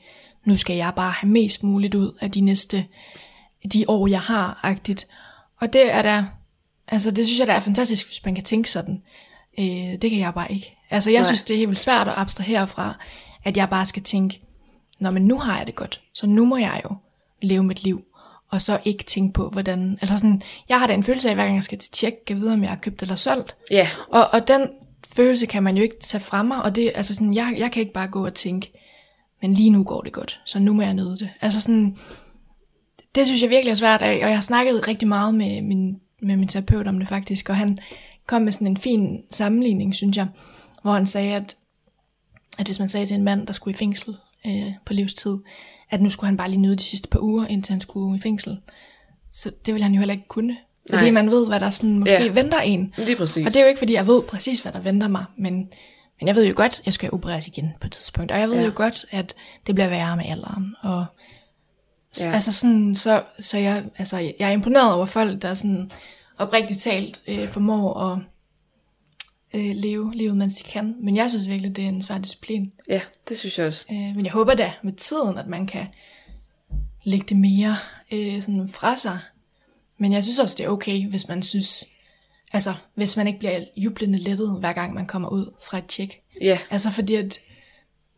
[0.46, 2.86] nu skal jeg bare have mest muligt ud af de næste,
[3.74, 5.08] de år, jeg har, agtigt.
[5.62, 6.26] Og det er da,
[6.88, 9.02] altså det synes jeg, der er fantastisk, hvis man kan tænke sådan.
[9.60, 9.66] Øh,
[10.02, 10.78] det kan jeg bare ikke.
[10.90, 11.26] Altså jeg Nej.
[11.26, 12.98] synes, det er helt vildt svært at abstrahere fra,
[13.44, 14.42] at jeg bare skal tænke,
[15.00, 16.96] Nå, men nu har jeg det godt, så nu må jeg jo
[17.42, 18.04] leve mit liv,
[18.50, 19.98] og så ikke tænke på, hvordan...
[20.02, 22.38] Altså sådan, jeg har da en følelse af, hver gang jeg skal til tjek, kan
[22.38, 23.56] vide, om jeg har købt eller solgt.
[23.72, 24.70] Ja, Og, og den
[25.08, 27.80] følelse kan man jo ikke tage fra mig, og det, altså sådan, jeg, jeg kan
[27.80, 28.72] ikke bare gå og tænke,
[29.42, 31.30] men lige nu går det godt, så nu må jeg nyde det.
[31.42, 31.98] Altså sådan,
[33.16, 36.38] det synes jeg virkelig er svært, og jeg har snakket rigtig meget med min, med
[36.38, 37.80] min terapeut om det faktisk, og han
[38.28, 40.28] kom med sådan en fin sammenligning, synes jeg,
[40.82, 41.56] hvor han sagde, at,
[42.58, 44.16] at hvis man sagde til en mand, der skulle i fængsel
[44.48, 45.38] øh, på livstid,
[45.90, 48.20] at nu skulle han bare lige nyde de sidste par uger, indtil han skulle i
[48.22, 48.60] fængsel,
[49.32, 50.58] så det ville han jo heller ikke kunne.
[50.90, 51.12] Fordi Nej.
[51.12, 52.32] man ved, hvad der sådan måske Ja.
[52.32, 52.94] venter en.
[52.98, 53.48] lige præcis.
[53.48, 55.54] Og det er jo ikke, fordi jeg ved præcis, hvad der venter mig, men,
[56.20, 58.32] men jeg ved jo godt, at jeg skal opereres igen på et tidspunkt.
[58.32, 58.66] Og jeg ved Ja.
[58.66, 59.36] jo godt, at
[59.68, 60.76] det bliver værre med alderen.
[60.82, 61.06] Og
[62.20, 62.32] ja.
[62.32, 65.92] altså sådan, så, så jeg, altså, jeg er imponeret over folk, der sådan
[66.38, 68.20] oprigtigt talt øh, formår at
[69.54, 70.96] øh, leve livet, mens de kan.
[71.00, 72.74] Men jeg synes virkelig, det er en svær disciplin.
[72.90, 73.86] Ja, det synes jeg også.
[73.92, 75.88] Øh, men jeg håber da med tiden, at man kan
[77.04, 77.76] lægge det mere
[78.14, 79.20] øh, sådan fra sig.
[79.98, 81.86] Men jeg synes også, det er okay, hvis man synes,
[82.54, 86.22] altså hvis man ikke bliver jublende lettet, hver gang man kommer ud fra et tjek.
[86.42, 87.40] Ja, Altså fordi at,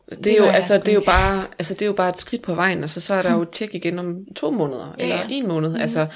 [0.09, 2.17] det, Det er jo, altså, det er jo bare, altså, det er jo bare et
[2.17, 4.95] skridt på vejen, og så, så er der jo et tjek igen om to måneder,
[4.97, 5.27] Ja, eller ja.
[5.29, 5.75] en måned.
[5.75, 6.07] Altså,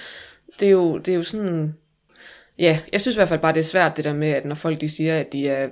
[0.60, 1.76] det er, jo, det er jo sådan...
[2.60, 4.56] Ja, jeg synes i hvert fald bare, det er svært det der med, at når
[4.56, 5.68] folk de siger, at de er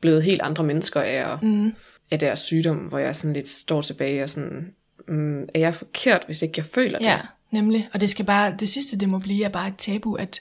[0.00, 1.74] blevet helt andre mennesker af, mm.
[2.10, 4.72] af deres sygdom, hvor jeg sådan lidt står tilbage og sådan,
[5.08, 7.28] mm, er jeg forkert, hvis ikke jeg føler ja, det?
[7.50, 7.88] nemlig.
[7.94, 10.40] Og det skal bare, det sidste det må blive, er bare et tabu at,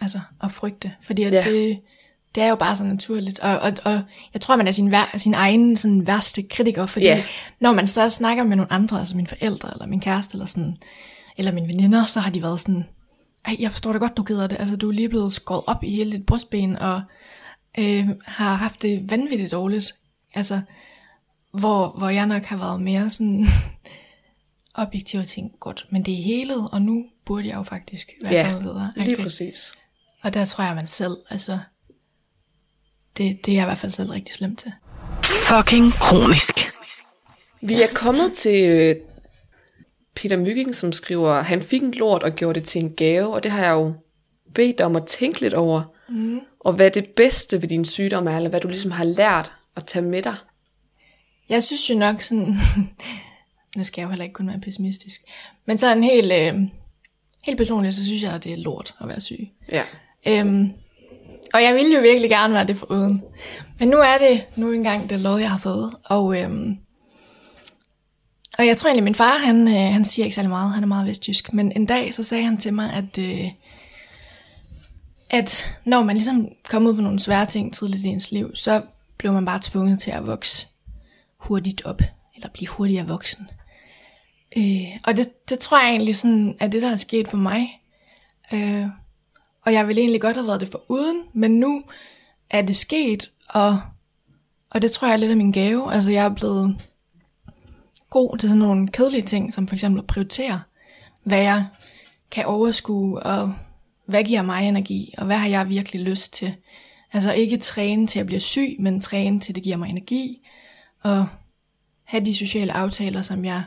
[0.00, 0.92] altså, at frygte.
[1.02, 1.42] Fordi at Ja.
[1.46, 1.50] ja.
[1.52, 1.80] det,
[2.34, 3.38] det er jo bare så naturligt.
[3.40, 4.00] Og, og, og
[4.34, 7.24] jeg tror, man er sin, vær, sin egen sådan, værste kritiker, fordi Ja.
[7.60, 10.76] når man så snakker med nogle andre, altså mine forældre, eller min kæreste, eller, sådan,
[11.36, 12.86] eller mine veninder, så har de været sådan,
[13.44, 14.56] ej, jeg forstår da godt, du gider det.
[14.60, 17.02] Altså, du er lige blevet skåret op i hele dit brystben, og
[17.78, 19.94] øh, har haft det vanvittigt dårligt.
[20.34, 20.60] Altså,
[21.52, 23.46] hvor, hvor jeg nok har været mere sådan
[24.74, 28.34] objektiv og tænkt, godt, men det er helet, og nu burde jeg jo faktisk være
[28.34, 28.92] Ja, kommet videre.
[28.96, 29.20] lige agtigt.
[29.22, 29.72] præcis.
[30.22, 31.58] Og der tror jeg, man selv, altså,
[33.16, 34.72] det, det er jeg i hvert fald selv rigtig slemt til.
[35.24, 36.54] Fucking kronisk.
[37.60, 38.96] Vi er kommet til øh,
[40.22, 43.42] Peter Mygging, som skriver, han fik en lort og gjorde det til en gave, og
[43.42, 43.92] det har jeg jo
[44.54, 45.82] bedt dig om at tænke lidt over.
[46.08, 46.40] Mm.
[46.60, 49.84] Og hvad det bedste ved din sygdom er, eller hvad du ligesom har lært at
[49.86, 50.34] tage med dig.
[51.48, 52.46] Jeg synes jo nok sådan,
[53.76, 55.20] nu skal jeg jo heller ikke kun være pessimistisk,
[55.66, 56.60] men sådan helt, øh,
[57.46, 59.48] helt personligt, så synes jeg, at det er lort at være syg.
[59.72, 59.82] Ja.
[60.28, 60.72] Øhm,
[61.54, 63.22] og jeg ville jo virkelig gerne være det for uden.
[63.78, 65.94] Men nu er det nu engang det lov, jeg har fået.
[66.04, 66.78] Og, øhm,
[68.58, 70.72] og jeg tror egentlig, min far, han, øh, han siger ikke særlig meget.
[70.72, 71.52] Han er meget vestjysk.
[71.52, 73.48] Men en dag, så sagde han til mig, at, øh,
[75.30, 78.82] at når man ligesom kom ud for nogle svære ting tidligt i ens liv, så
[79.18, 80.66] blev man bare tvunget til at vokse
[81.36, 82.02] hurtigt op,
[82.34, 83.50] eller blive hurtigere voksen.
[84.56, 87.80] Øh, og det, det tror jeg egentlig sådan, er det, der er sket for mig.
[88.52, 88.86] Øh,
[89.62, 91.82] og jeg ville egentlig godt have været det for uden, men nu
[92.50, 93.80] er det sket, og,
[94.70, 95.92] og det tror jeg er lidt af min gave.
[95.92, 96.76] Altså jeg er blevet
[98.10, 100.60] god til sådan nogle kedelige ting, som for eksempel at prioritere,
[101.22, 101.66] hvad jeg
[102.30, 103.54] kan overskue, og
[104.06, 106.54] hvad giver mig energi, og hvad har jeg virkelig lyst til.
[107.12, 110.48] Altså ikke træne til at blive syg, men træne til at det giver mig energi,
[111.02, 111.26] og
[112.04, 113.64] have de sociale aftaler, som jeg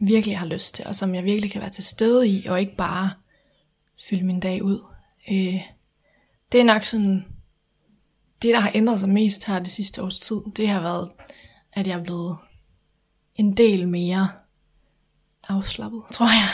[0.00, 2.76] virkelig har lyst til, og som jeg virkelig kan være til stede i, og ikke
[2.76, 3.10] bare
[4.08, 4.80] fylde min dag ud.
[5.30, 5.60] Øh,
[6.52, 7.24] det er nok sådan,
[8.42, 11.10] det der har ændret sig mest her det sidste års tid, det har været,
[11.72, 12.36] at jeg er blevet
[13.34, 14.28] en del mere
[15.48, 16.48] afslappet, tror jeg.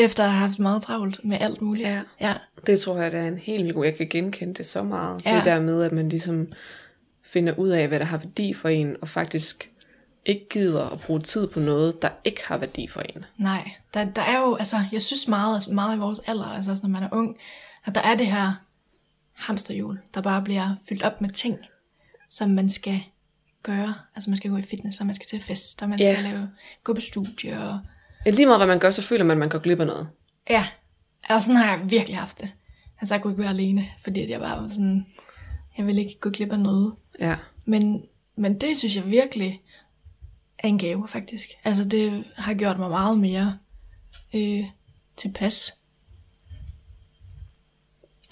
[0.00, 1.88] Efter at have haft meget travlt med alt muligt.
[1.88, 2.02] Ja.
[2.20, 2.34] ja.
[2.66, 3.84] Det tror jeg, det er en helt vildt god.
[3.84, 5.26] Jeg kan genkende det så meget.
[5.26, 5.36] Ja.
[5.36, 6.48] Det der med, at man ligesom
[7.22, 9.70] finder ud af, hvad der har værdi for en, og faktisk
[10.26, 13.24] ikke gider at bruge tid på noget, der ikke har værdi for en.
[13.36, 16.82] Nej, der, der er jo, altså, jeg synes meget, meget i vores alder, altså også
[16.86, 17.36] når man er ung,
[17.84, 18.52] at der er det her
[19.32, 21.58] hamsterhjul, der bare bliver fyldt op med ting,
[22.30, 23.00] som man skal
[23.64, 23.94] gøre.
[24.14, 26.12] Altså man skal gå i fitness, og man skal til fest, og man Ja.
[26.14, 26.48] skal lave,
[26.84, 27.80] gå på studie, og
[28.26, 30.08] Ja, Lige meget hvad man gør, så føler man, at man går glip af noget.
[30.50, 30.66] ja,
[31.30, 32.50] og sådan har jeg virkelig haft det.
[33.00, 35.06] Altså jeg kunne ikke være alene, fordi jeg bare var sådan,
[35.78, 36.94] jeg ville ikke gå glip af noget.
[37.20, 37.36] Ja.
[37.64, 38.02] Men,
[38.36, 39.62] men det synes jeg virkelig
[40.58, 41.48] er en gave, faktisk.
[41.64, 43.58] Altså, det har gjort mig meget mere
[44.34, 44.64] øh,
[45.16, 45.74] tilpas.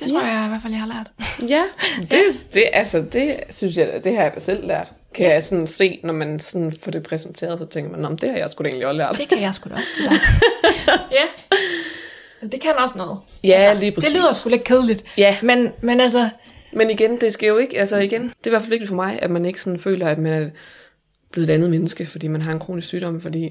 [0.02, 1.10] Det tror jeg i hvert fald, jeg har lært.
[1.50, 1.62] Ja,
[2.10, 4.92] det, det, altså, det synes jeg, det har jeg da selv lært.
[5.14, 8.18] Kan jeg sådan se, når man sådan får det præsenteret, så tænker man, "Nå, men
[8.18, 9.16] det har jeg sgu da egentlig også lært.
[9.18, 10.12] Det kan jeg sgu da også til dig.
[11.18, 12.46] ja.
[12.46, 13.18] Det kan også noget.
[13.44, 14.10] Ja, lige præcis.
[14.10, 15.04] Det lyder sgu lidt kedeligt.
[15.18, 15.36] Ja.
[15.42, 16.28] Men, men altså,
[16.72, 18.94] Men igen, det skal jo ikke, altså igen, det er i hvert fald vigtigt for
[18.94, 20.50] mig, at man ikke sådan føler, at man er
[21.32, 23.50] blevet et andet menneske, fordi man har en kronisk sygdom, fordi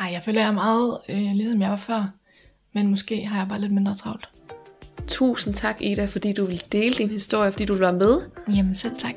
[0.00, 2.10] ej, jeg føler, jeg er meget øh, ligesom jeg var før.
[2.74, 4.28] Men måske har jeg bare lidt mindre travlt.
[5.10, 8.18] Tusind tak, Ida, fordi du vil dele din historie, fordi du vil være med.
[8.56, 9.14] Jamen selv tak.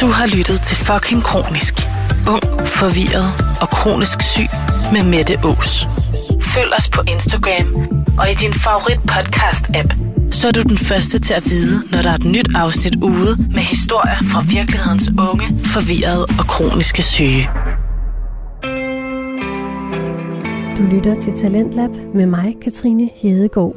[0.00, 1.74] Du har lyttet til Fucking Kronisk.
[2.28, 4.48] Ung, forvirret og kronisk syg
[4.92, 5.86] med Mette Ås.
[6.54, 7.66] Følg os på Instagram
[8.18, 9.94] og i din favorit podcast-app,
[10.30, 13.36] så er du den første til at vide, når der er et nyt afsnit ude
[13.50, 17.48] med historier fra virkelighedens unge, forvirrede og kroniske syge.
[20.78, 23.74] Du lytter til Talentlab med mig, Katrine Hedegaard.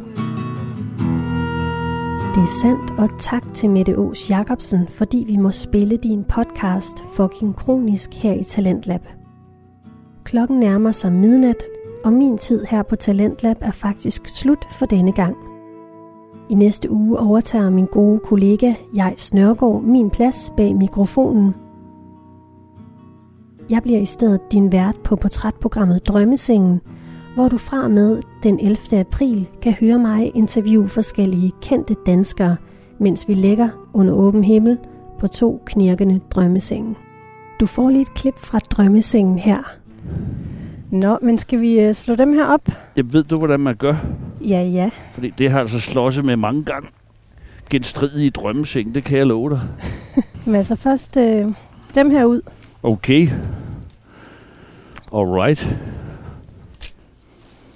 [2.36, 7.04] Det er sandt, og tak til Mette Aas Jacobsen, fordi vi må spille din podcast
[7.12, 9.02] Fucking Kronisk her i Talentlab.
[10.24, 11.64] Klokken nærmer sig midnat,
[12.04, 15.36] og min tid her på Talentlab er faktisk slut for denne gang.
[16.50, 21.56] I næste uge overtager min gode kollega Jeg Snørgaard min plads bag mikrofonen.
[23.70, 26.82] Jeg bliver i stedet din vært på portrætprogrammet Drømmesengen,
[27.36, 29.00] hvor du fra med den 11.
[29.00, 32.58] april kan høre mig interviewe forskellige kendte danskere,
[33.00, 34.78] mens vi ligger under åben himmel
[35.20, 36.96] på to knirkende drømmesenge.
[37.60, 39.76] Du får lige et klip fra drømmesengen her.
[40.92, 42.70] Nå, men skal vi øh, slå dem her op?
[42.98, 43.96] Jamen, ved du, hvordan man gør?
[44.42, 44.90] Ja, ja.
[45.14, 46.88] Fordi det har jeg altså slåsset med mange gange.
[47.70, 49.62] Genstridige drømmeseng, det kan jeg love dig.
[50.46, 51.54] Men altså først øh,
[51.96, 52.42] dem her ud.
[52.86, 53.28] Okay.
[55.14, 55.78] Alright.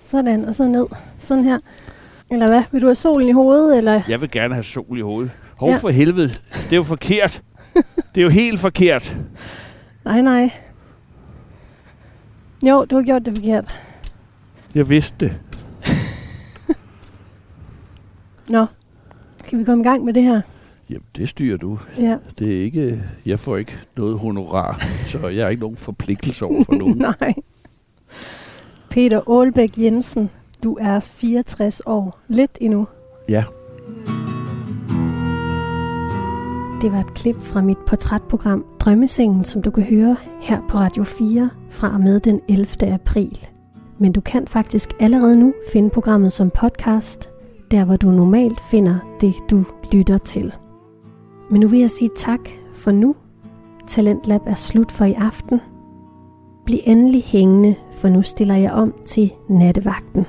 [0.06, 0.86] Sådan, og så ned.
[1.20, 1.60] Sådan her.
[2.32, 2.64] Eller hvad?
[2.72, 4.02] Vil du have solen i hovedet, eller?
[4.10, 5.32] Jeg vil gerne have sol i hovedet.
[5.58, 5.78] Hov Ja.
[5.78, 6.28] for helvede.
[6.54, 7.42] Det er jo forkert.
[8.16, 9.18] Det er jo helt forkert.
[10.06, 10.52] Nej, nej.
[12.64, 13.80] Jo, du har gjort det forkert.
[14.76, 15.40] Jeg vidste det.
[18.50, 18.66] Nå,
[19.46, 20.42] skal vi komme i gang med det her?
[20.90, 21.80] Jamen, det styrer du.
[21.98, 22.18] Ja.
[22.40, 23.04] Det er ikke...
[23.26, 26.98] Jeg får ikke noget honorar, så jeg har ikke nogen forpligtelse over for nogen.
[26.98, 27.34] Nej.
[28.90, 30.30] Peter Aalbæk Jensen,
[30.64, 32.20] du er 64 år.
[32.28, 32.88] Lidt endnu.
[33.30, 33.44] Ja.
[36.82, 41.04] Det var et klip fra mit portrætprogram Drømmesengen, som du kan høre her på Radio
[41.04, 42.68] 4 fra og med den 11.
[42.94, 43.48] april.
[43.98, 47.30] Men du kan faktisk allerede nu finde programmet som podcast,
[47.72, 49.64] der hvor du normalt finder det, du
[49.94, 50.54] lytter til.
[51.52, 53.16] Men nu vil jeg sige tak for nu.
[53.88, 55.62] Talentlab er slut for i aften.
[56.66, 60.26] Bliv endelig hængende, for nu stiller jeg om til nattevagten.